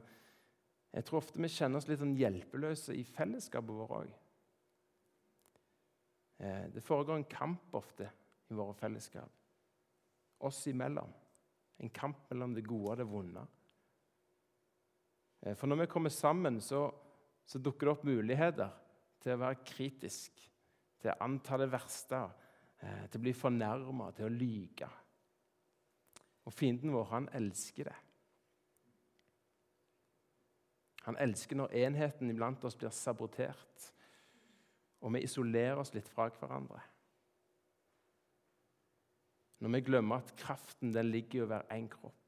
jeg 0.94 1.04
tror 1.04 1.20
ofte 1.20 1.42
vi 1.42 1.50
kjenner 1.52 1.76
oss 1.76 1.90
litt 1.90 2.00
sånn 2.00 2.16
hjelpeløse 2.16 2.96
i 2.96 3.02
fellesskapet 3.04 3.76
vårt 3.76 3.96
òg. 3.98 4.14
Eh, 6.40 6.66
det 6.72 6.82
foregår 6.82 7.20
en 7.20 7.28
kamp 7.30 7.74
ofte 7.76 8.08
i 8.48 8.56
våre 8.56 8.74
fellesskap, 8.78 9.30
oss 10.48 10.62
imellom. 10.72 11.12
En 11.84 11.92
kamp 11.92 12.24
mellom 12.30 12.56
det 12.56 12.64
gode 12.66 12.94
og 12.94 13.02
det 13.02 13.08
vonde. 13.10 13.44
Eh, 15.42 15.56
for 15.56 15.66
når 15.66 15.82
vi 15.82 15.90
kommer 15.92 16.12
sammen, 16.12 16.60
så, 16.60 16.90
så, 17.46 17.58
dukker 17.58 17.86
det 17.86 17.94
opp 17.94 18.04
muligheter 18.08 18.72
til 19.20 19.34
å 19.34 19.40
være 19.44 19.64
kritisk, 19.66 20.44
til 21.00 21.12
å 21.12 21.18
anta 21.24 21.58
det 21.60 21.70
verste, 21.72 22.20
eh, 22.80 23.06
til 23.08 23.20
å 23.20 23.24
bli 23.24 23.34
fornærma, 23.36 24.10
til 24.16 24.28
å 24.28 24.34
lyge. 24.34 24.90
Og 26.48 26.54
fienden 26.56 26.92
vår, 26.92 27.08
han 27.12 27.28
elsker 27.36 27.90
det. 27.90 27.98
Han 31.06 31.16
elsker 31.16 31.56
når 31.56 31.74
enheten 31.80 32.30
iblant 32.30 32.64
oss 32.68 32.76
blir 32.76 32.92
sabotert, 32.92 33.90
og 35.00 35.14
vi 35.14 35.24
isolerer 35.24 35.80
oss 35.80 35.94
litt 35.94 36.08
fra 36.12 36.28
hverandre. 36.28 36.80
Når 39.60 39.72
vi 39.74 39.80
glemmer 39.84 40.20
at 40.20 40.34
kraften 40.40 40.92
den 40.92 41.08
ligger 41.12 41.40
i 41.40 41.44
å 41.44 41.48
være 41.48 41.76
én 41.76 41.88
kropp. 41.92 42.19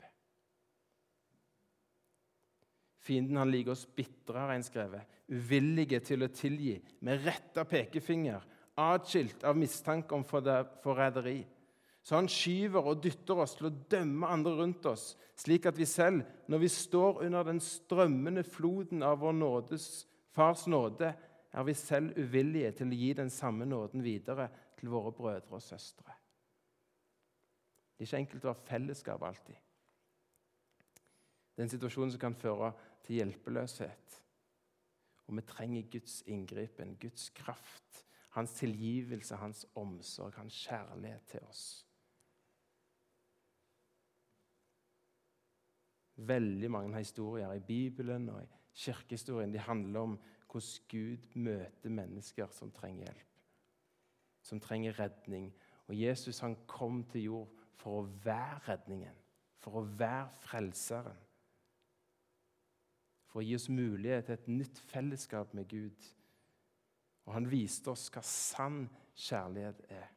Fienden 3.02 3.40
han 3.40 3.50
liker 3.50 3.74
oss 3.74 3.86
bitre, 3.96 4.38
har 4.38 4.52
en 4.54 4.64
skrevet. 4.66 5.08
Uvillige 5.32 5.98
til 6.06 6.22
å 6.22 6.30
tilgi, 6.30 6.76
med 7.02 7.24
retta 7.26 7.64
pekefinger, 7.66 8.44
atskilt 8.78 9.42
av 9.44 9.58
mistanke 9.58 10.14
om 10.14 10.24
forræderi. 10.24 11.40
Så 12.02 12.16
han 12.18 12.30
skyver 12.30 12.88
og 12.90 13.02
dytter 13.02 13.42
oss 13.44 13.56
til 13.58 13.68
å 13.68 13.74
dømme 13.90 14.30
andre 14.30 14.54
rundt 14.58 14.86
oss, 14.90 15.12
slik 15.38 15.66
at 15.70 15.78
vi 15.78 15.86
selv, 15.86 16.24
når 16.50 16.64
vi 16.64 16.70
står 16.70 17.22
under 17.26 17.46
den 17.46 17.60
strømmende 17.62 18.42
floden 18.46 19.04
av 19.06 19.20
vår 19.22 19.36
nådes, 19.38 19.90
Fars 20.32 20.64
nåde, 20.66 21.10
er 21.52 21.64
vi 21.68 21.74
selv 21.76 22.16
uvillige 22.16 22.70
til 22.78 22.88
å 22.88 22.96
gi 22.96 23.10
den 23.18 23.30
samme 23.30 23.66
nåden 23.68 24.00
videre 24.00 24.46
til 24.78 24.88
våre 24.88 25.12
brødre 25.12 25.58
og 25.58 25.62
søstre. 25.62 26.14
Det 27.92 28.06
er 28.06 28.08
ikke 28.08 28.22
enkelt 28.22 28.46
å 28.46 28.54
ha 28.54 28.66
fellesskap 28.66 29.22
alltid. 29.28 29.58
Det 31.52 31.60
er 31.60 31.66
en 31.66 31.74
situasjon 31.74 32.14
som 32.14 32.22
kan 32.22 32.34
føre 32.34 32.72
til 33.02 33.20
hjelpeløshet. 33.20 34.18
Og 35.26 35.36
vi 35.36 35.42
trenger 35.46 35.90
Guds 35.90 36.22
inngripen, 36.26 36.96
Guds 37.00 37.28
kraft, 37.30 38.04
hans 38.30 38.52
tilgivelse, 38.52 39.36
hans 39.36 39.66
omsorg, 39.74 40.34
hans 40.34 40.56
kjærlighet 40.66 41.22
til 41.26 41.40
oss. 41.48 41.86
Veldig 46.16 46.70
mange 46.70 46.98
historier 46.98 47.52
i 47.52 47.60
Bibelen 47.60 48.28
og 48.28 48.42
i 48.42 48.50
kirkehistorien 48.74 49.52
de 49.52 49.58
handler 49.58 50.00
om 50.00 50.18
hvordan 50.52 50.86
Gud 50.90 51.28
møter 51.34 51.90
mennesker 51.90 52.46
som 52.52 52.70
trenger 52.72 53.04
hjelp, 53.04 53.28
som 54.42 54.60
trenger 54.60 55.00
redning. 55.00 55.52
Og 55.88 56.00
Jesus 56.00 56.38
han 56.38 56.56
kom 56.66 57.04
til 57.04 57.24
jord 57.24 57.62
for 57.80 58.02
å 58.02 58.08
være 58.24 58.60
redningen, 58.68 59.16
for 59.58 59.80
å 59.80 59.86
være 59.98 60.28
frelseren 60.44 61.20
for 63.32 63.40
å 63.40 63.46
gi 63.46 63.56
oss 63.56 63.70
mulighet 63.72 64.28
til 64.28 64.36
et 64.36 64.50
nytt 64.52 64.80
fellesskap 64.90 65.54
med 65.56 65.70
Gud. 65.70 66.08
Og 67.24 67.32
han 67.32 67.48
viste 67.48 67.88
oss 67.92 68.10
hva 68.12 68.20
sann 68.26 68.84
kjærlighet 69.16 69.80
er. 69.88 70.10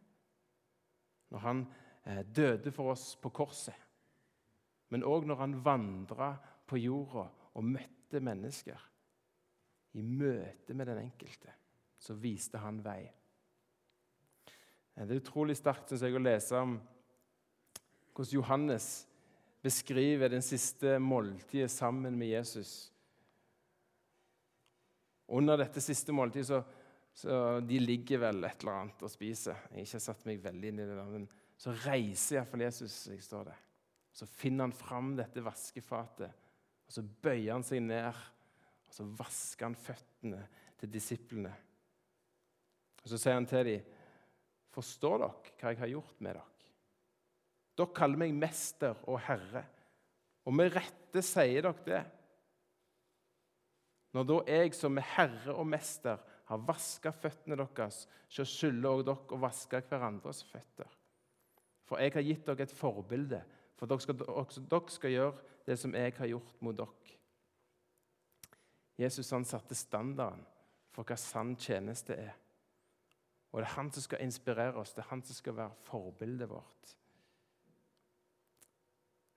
Når 1.32 1.43
han 1.45 1.62
eh, 2.04 2.23
døde 2.28 2.73
for 2.75 2.91
oss 2.91 3.13
på 3.21 3.32
korset, 3.36 3.78
men 4.91 5.06
òg 5.08 5.25
når 5.28 5.39
han 5.39 5.56
vandra 5.63 6.34
på 6.67 6.78
jorda 6.78 7.30
og 7.56 7.65
møtte 7.65 8.19
mennesker. 8.21 8.84
I 9.95 10.04
møte 10.04 10.75
med 10.75 10.91
den 10.91 11.06
enkelte 11.06 11.54
så 12.06 12.13
viste 12.19 12.60
han 12.62 12.82
vei. 12.84 13.01
Det 14.95 15.08
er 15.08 15.19
utrolig 15.19 15.56
sterkt 15.58 15.89
synes 15.89 16.04
jeg, 16.06 16.15
å 16.15 16.23
lese 16.23 16.60
om 16.60 16.75
hvordan 18.15 18.36
Johannes 18.38 18.89
beskriver 19.63 20.30
den 20.32 20.43
siste 20.45 20.99
måltidet 21.01 21.71
sammen 21.71 22.15
med 22.19 22.36
Jesus. 22.36 22.91
Under 25.27 25.57
dette 25.57 25.81
siste 25.81 26.13
måltidet 26.13 26.47
så, 26.47 26.61
så 27.15 27.59
De 27.65 27.79
ligger 27.81 28.21
vel 28.27 28.43
et 28.45 28.61
eller 28.61 28.81
annet 28.81 29.05
og 29.05 29.11
spiser. 29.11 29.57
Jeg 29.71 29.79
har 29.79 29.88
ikke 29.88 30.03
satt 30.03 30.25
meg 30.27 30.43
veldig 30.43 30.71
inn 30.71 30.81
i 30.83 30.88
det, 30.89 31.05
men 31.09 31.27
så 31.57 31.73
reiser 31.85 32.39
iallfall 32.39 32.65
Jesus 32.65 32.95
seg, 33.07 33.21
står 33.23 33.49
det. 33.49 33.57
Så 34.15 34.27
finner 34.29 34.67
han 34.67 34.75
fram 34.75 35.13
dette 35.17 35.43
vaskefatet, 35.43 36.31
og 36.85 36.93
så 36.93 37.03
bøyer 37.03 37.53
han 37.55 37.65
seg 37.67 37.83
ned. 37.83 38.23
Og 38.85 38.93
så 38.93 39.05
vasker 39.17 39.69
han 39.69 39.77
føttene 39.79 40.43
til 40.79 40.91
disiplene. 40.91 41.51
Og 43.03 43.09
Så 43.11 43.19
sier 43.21 43.38
han 43.38 43.45
til 43.45 43.65
dem, 43.65 43.81
'Forstår 44.75 45.19
dere 45.19 45.53
hva 45.59 45.71
jeg 45.71 45.79
har 45.79 45.88
gjort 45.88 46.21
med 46.21 46.35
dere?' 46.35 46.51
Dere 47.77 47.93
kaller 47.93 48.17
meg 48.17 48.33
mester 48.33 48.95
og 49.07 49.19
herre, 49.19 49.65
og 50.45 50.53
med 50.53 50.73
rette 50.75 51.21
sier 51.21 51.61
dere 51.61 51.85
det. 51.85 52.03
Når 54.15 54.28
da 54.30 54.38
jeg 54.47 54.71
som 54.78 54.95
er 54.97 55.10
herre 55.17 55.54
og 55.60 55.67
mester 55.67 56.21
har 56.47 56.62
vaska 56.63 57.12
føttene 57.12 57.58
deres, 57.60 58.06
så 58.32 58.45
skylder 58.47 58.93
òg 58.93 59.04
dere 59.10 59.36
å 59.36 59.41
vaske 59.41 59.82
hverandres 59.89 60.39
føtter. 60.47 60.88
For 61.86 61.99
jeg 61.99 62.13
har 62.15 62.23
gitt 62.25 62.47
dere 62.47 62.63
et 62.63 62.73
forbilde, 62.73 63.41
for 63.75 63.91
dere 63.91 64.06
skal, 64.06 64.23
dere 64.23 64.95
skal 64.95 65.13
gjøre 65.13 65.43
det 65.67 65.78
som 65.82 65.97
jeg 65.97 66.15
har 66.17 66.32
gjort 66.32 66.63
mot 66.63 66.78
dere. 66.80 67.17
Jesus 68.95 69.34
han 69.36 69.43
satte 69.43 69.75
standarden 69.75 70.45
for 70.95 71.04
hva 71.04 71.17
sann 71.19 71.58
tjeneste 71.60 72.15
er. 72.15 72.36
Og 73.51 73.60
Det 73.60 73.67
er 73.67 73.75
han 73.75 73.91
som 73.91 74.04
skal 74.04 74.23
inspirere 74.23 74.80
oss, 74.80 74.93
det 74.95 75.04
er 75.04 75.12
han 75.12 75.23
som 75.23 75.36
skal 75.36 75.58
være 75.58 75.75
forbildet 75.88 76.49
vårt. 76.49 76.95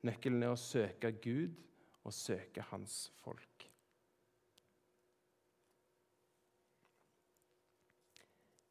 Nøkkelen 0.06 0.42
er 0.46 0.54
å 0.54 0.58
søke 0.58 1.10
Gud 1.18 1.58
og 2.06 2.14
søke 2.14 2.62
Hans 2.70 3.08
folk. 3.24 3.57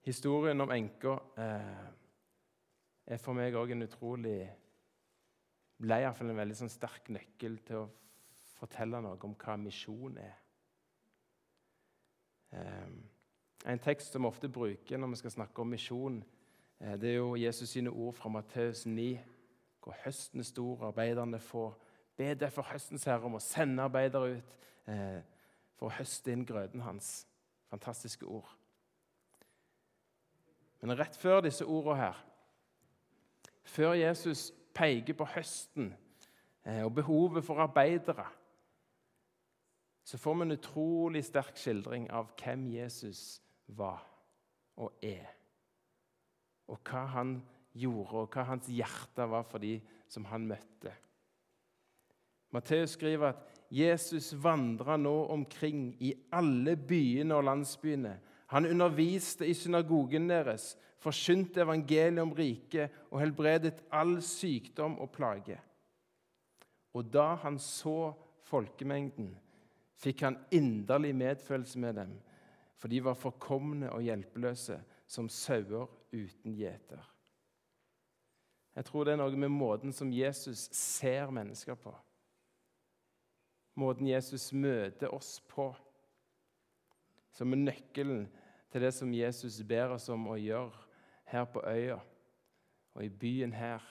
Historien 0.07 0.61
om 0.63 0.71
enka 0.71 1.17
eh, 1.35 1.87
er 3.11 3.19
for 3.19 3.35
meg 3.35 3.55
òg 3.59 3.73
en 3.73 3.83
utrolig 3.83 4.39
ble 5.83 5.97
iallfall 5.99 6.31
en 6.31 6.39
veldig 6.39 6.55
sånn 6.55 6.71
sterk 6.71 7.09
nøkkel 7.11 7.57
til 7.67 7.81
å 7.81 7.89
fortelle 8.55 9.01
noe 9.03 9.19
om 9.27 9.33
hva 9.35 9.57
misjon 9.59 10.15
er. 10.21 10.37
Eh, 12.55 12.93
en 13.67 13.83
tekst 13.83 14.15
som 14.15 14.23
vi 14.23 14.31
ofte 14.31 14.47
bruker 14.47 15.01
når 15.01 15.11
vi 15.11 15.19
skal 15.25 15.33
snakke 15.35 15.65
om 15.65 15.75
misjon, 15.75 16.21
eh, 16.79 16.95
det 16.95 17.11
er 17.11 17.19
jo 17.19 17.33
Jesus 17.35 17.75
sine 17.75 17.91
ord 17.91 18.15
fra 18.15 18.31
Matteus 18.31 18.85
9, 18.87 19.09
hvor 19.83 19.97
høsten 20.05 20.39
er 20.39 20.47
stor, 20.47 20.87
arbeiderne 20.87 21.41
får 21.43 21.75
be 22.15 22.31
derfor 22.33 22.71
høstens 22.71 23.03
herre 23.11 23.27
om 23.27 23.35
å 23.35 23.43
sende 23.43 23.83
arbeidere 23.83 24.39
ut 24.39 24.55
eh, 24.87 25.19
for 25.75 25.91
å 25.91 25.97
høste 25.99 26.31
inn 26.31 26.47
grøten 26.47 26.87
hans. 26.87 27.27
Fantastiske 27.67 28.23
ord. 28.23 28.56
Men 30.81 30.97
rett 30.99 31.15
før 31.17 31.41
disse 31.45 31.65
ordene 31.65 31.99
her, 31.99 32.19
før 33.67 33.95
Jesus 33.97 34.51
peker 34.77 35.17
på 35.17 35.25
høsten 35.33 35.89
eh, 36.63 36.83
og 36.85 36.93
behovet 36.99 37.45
for 37.45 37.61
arbeidere, 37.63 38.27
så 40.07 40.19
får 40.21 40.37
vi 40.37 40.45
en 40.45 40.55
utrolig 40.55 41.23
sterk 41.27 41.57
skildring 41.59 42.05
av 42.15 42.29
hvem 42.39 42.69
Jesus 42.71 43.41
var 43.75 44.05
og 44.79 44.93
er. 45.03 45.25
Og 46.71 46.79
hva 46.87 47.03
han 47.11 47.33
gjorde, 47.75 48.21
og 48.21 48.31
hva 48.31 48.45
hans 48.47 48.69
hjerte 48.71 49.27
var 49.27 49.43
for 49.49 49.63
de 49.63 49.75
som 50.07 50.25
han 50.31 50.47
møtte. 50.47 50.93
Matteus 52.55 52.95
skriver 52.95 53.33
at 53.33 53.59
Jesus 53.73 54.31
vandra 54.39 54.95
nå 54.95 55.15
omkring 55.33 55.89
i 55.99 56.13
alle 56.31 56.77
byene 56.79 57.35
og 57.35 57.43
landsbyene 57.49 58.13
han 58.47 58.65
underviste 58.65 59.47
i 59.47 59.53
synagogen 59.53 60.29
deres, 60.29 60.75
forkynte 61.03 61.61
evangeliet 61.61 62.23
om 62.23 62.31
riket 62.35 62.93
og 63.11 63.19
helbredet 63.21 63.83
all 63.93 64.17
sykdom 64.23 64.97
og 65.03 65.11
plage. 65.13 65.59
Og 66.95 67.11
da 67.13 67.33
han 67.43 67.59
så 67.61 68.13
folkemengden, 68.47 69.33
fikk 69.97 70.23
han 70.25 70.39
inderlig 70.53 71.13
medfølelse 71.17 71.79
med 71.79 71.99
dem, 71.99 72.15
for 72.77 72.87
de 72.87 73.01
var 73.03 73.17
forkomne 73.17 73.91
og 73.91 74.05
hjelpeløse 74.05 74.79
som 75.09 75.29
sauer 75.29 75.89
uten 76.13 76.55
gjeter. 76.55 77.01
Jeg 78.77 78.85
tror 78.85 79.07
det 79.07 79.15
er 79.15 79.21
noe 79.23 79.39
med 79.41 79.49
måten 79.49 79.93
som 79.93 80.11
Jesus 80.13 80.67
ser 80.75 81.31
mennesker 81.33 81.75
på. 81.81 81.91
Måten 83.77 84.07
Jesus 84.09 84.51
møter 84.53 85.13
oss 85.13 85.39
på 85.49 85.71
som 87.37 87.53
er 87.53 87.61
nøkkelen 87.61 88.25
til 88.71 88.83
det 88.83 88.93
som 88.95 89.13
Jesus 89.13 89.61
ber 89.67 89.93
oss 89.95 90.09
om 90.09 90.25
å 90.31 90.39
gjøre 90.41 90.85
her 91.29 91.45
på 91.51 91.61
øya, 91.69 91.99
og 92.97 93.03
i 93.05 93.09
byen 93.13 93.53
her, 93.53 93.83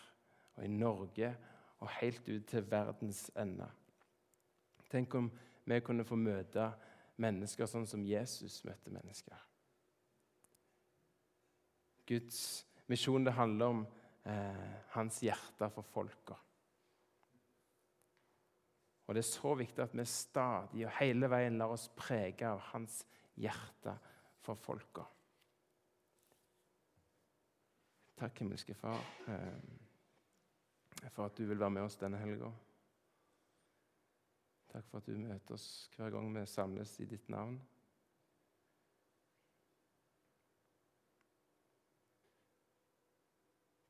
og 0.57 0.65
i 0.65 0.71
Norge, 0.73 1.31
og 1.79 1.93
helt 2.01 2.29
ut 2.29 2.47
til 2.49 2.65
verdens 2.71 3.29
ende. 3.39 3.69
Tenk 4.91 5.15
om 5.15 5.29
vi 5.67 5.81
kunne 5.85 6.07
få 6.07 6.19
møte 6.19 6.71
mennesker 7.23 7.69
sånn 7.69 7.87
som 7.89 8.05
Jesus 8.07 8.63
møtte 8.67 8.93
mennesker. 8.93 9.39
Guds 12.07 12.41
misjon 12.91 13.27
det 13.27 13.35
handler 13.35 13.75
om 13.75 13.85
eh, 14.27 14.75
hans 14.95 15.21
hjerte 15.25 15.69
for 15.75 15.87
folka. 15.91 16.37
Og 19.07 19.15
Det 19.15 19.23
er 19.23 19.29
så 19.29 19.55
viktig 19.55 19.83
at 19.85 19.95
vi 19.95 20.07
stadig 20.11 20.87
og 20.87 20.97
hele 20.99 21.31
veien 21.31 21.59
lar 21.61 21.75
oss 21.75 21.87
prege 21.95 22.49
av 22.49 22.63
hans 22.73 23.05
hjerte 23.37 23.97
for 24.43 24.59
folka. 24.61 25.05
Takk, 28.17 28.39
himmelske 28.41 28.75
Far, 28.75 29.03
eh, 29.29 31.09
for 31.11 31.27
at 31.27 31.37
du 31.37 31.45
vil 31.45 31.61
være 31.61 31.71
med 31.71 31.83
oss 31.85 31.99
denne 32.01 32.21
helga. 32.21 32.49
Takk 34.73 34.87
for 34.91 34.99
at 34.99 35.09
du 35.09 35.19
møter 35.21 35.55
oss 35.57 35.67
hver 35.97 36.11
gang 36.15 36.31
vi 36.33 36.47
samles 36.49 36.95
i 37.01 37.09
ditt 37.09 37.29
navn. 37.33 37.59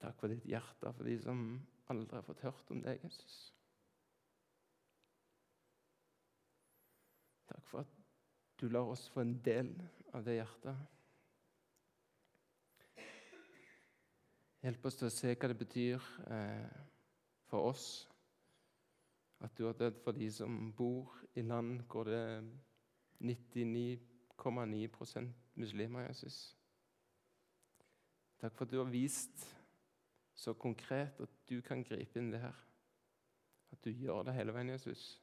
Takk 0.02 0.18
for 0.20 0.30
ditt 0.30 0.46
hjerte 0.46 0.92
for 0.94 1.06
de 1.06 1.16
som 1.22 1.40
aldri 1.90 2.18
har 2.18 2.26
fått 2.26 2.44
hørt 2.46 2.70
om 2.70 2.82
deg, 2.84 3.02
Jesus. 3.02 3.38
Takk 7.50 7.66
for 7.70 7.82
at 7.82 7.95
du 8.60 8.68
lar 8.68 8.80
oss 8.80 9.08
få 9.08 9.20
en 9.20 9.42
del 9.44 9.82
av 10.12 10.24
det 10.24 10.34
hjertet. 10.38 10.76
Hjelp 14.64 14.86
oss 14.88 14.96
til 14.98 15.06
å 15.06 15.14
se 15.14 15.34
hva 15.34 15.48
det 15.52 15.58
betyr 15.60 15.98
eh, 16.32 16.70
for 17.46 17.60
oss 17.70 17.84
at 19.44 19.52
du 19.58 19.62
har 19.66 19.74
dødd 19.76 19.96
for 20.02 20.12
de 20.16 20.30
som 20.32 20.72
bor 20.72 21.12
i 21.36 21.42
land 21.44 21.82
hvor 21.92 22.04
det 22.08 22.16
er 22.16 22.42
99,9% 23.20 25.28
muslimer, 25.60 26.08
Jesus. 26.08 26.56
Takk 28.40 28.56
for 28.56 28.64
at 28.64 28.72
du 28.72 28.78
har 28.80 28.90
vist 28.90 29.36
så 30.36 30.52
konkret 30.56 31.20
at 31.20 31.28
du 31.48 31.60
kan 31.64 31.84
gripe 31.84 32.18
inn 32.18 32.32
det 32.32 32.40
her. 32.40 32.56
At 33.72 33.84
du 33.84 33.90
gjør 33.90 34.22
det 34.26 34.34
hele 34.34 34.52
veien, 34.56 34.70
Jesus. 34.72 35.22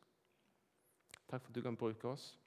Takk 1.28 1.42
for 1.42 1.50
at 1.50 1.56
du 1.56 1.62
kan 1.66 1.78
bruke 1.78 2.08
oss 2.14 2.43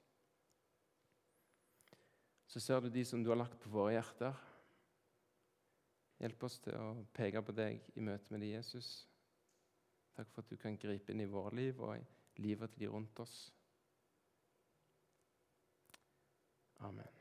så 2.47 2.59
ser 2.63 2.81
du 2.81 2.89
de 2.89 3.03
som 3.05 3.23
du 3.23 3.29
har 3.29 3.39
lagt 3.39 3.59
på 3.59 3.71
våre 3.73 3.97
hjerter. 3.97 4.37
Hjelp 6.17 6.47
oss 6.47 6.57
til 6.63 6.77
å 6.79 6.87
peke 7.13 7.43
på 7.45 7.53
deg 7.55 7.83
i 7.95 8.03
møte 8.03 8.33
med 8.33 8.41
de, 8.41 8.53
Jesus. 8.55 8.89
Takk 10.17 10.31
for 10.33 10.41
at 10.41 10.49
du 10.49 10.57
kan 10.57 10.79
gripe 10.81 11.13
inn 11.13 11.21
i 11.21 11.29
vårt 11.29 11.53
liv 11.59 11.77
og 11.83 11.93
i 11.99 12.41
livet 12.41 12.73
til 12.73 12.87
de 12.87 12.91
rundt 12.95 13.21
oss. 13.21 13.37
Amen. 16.87 17.16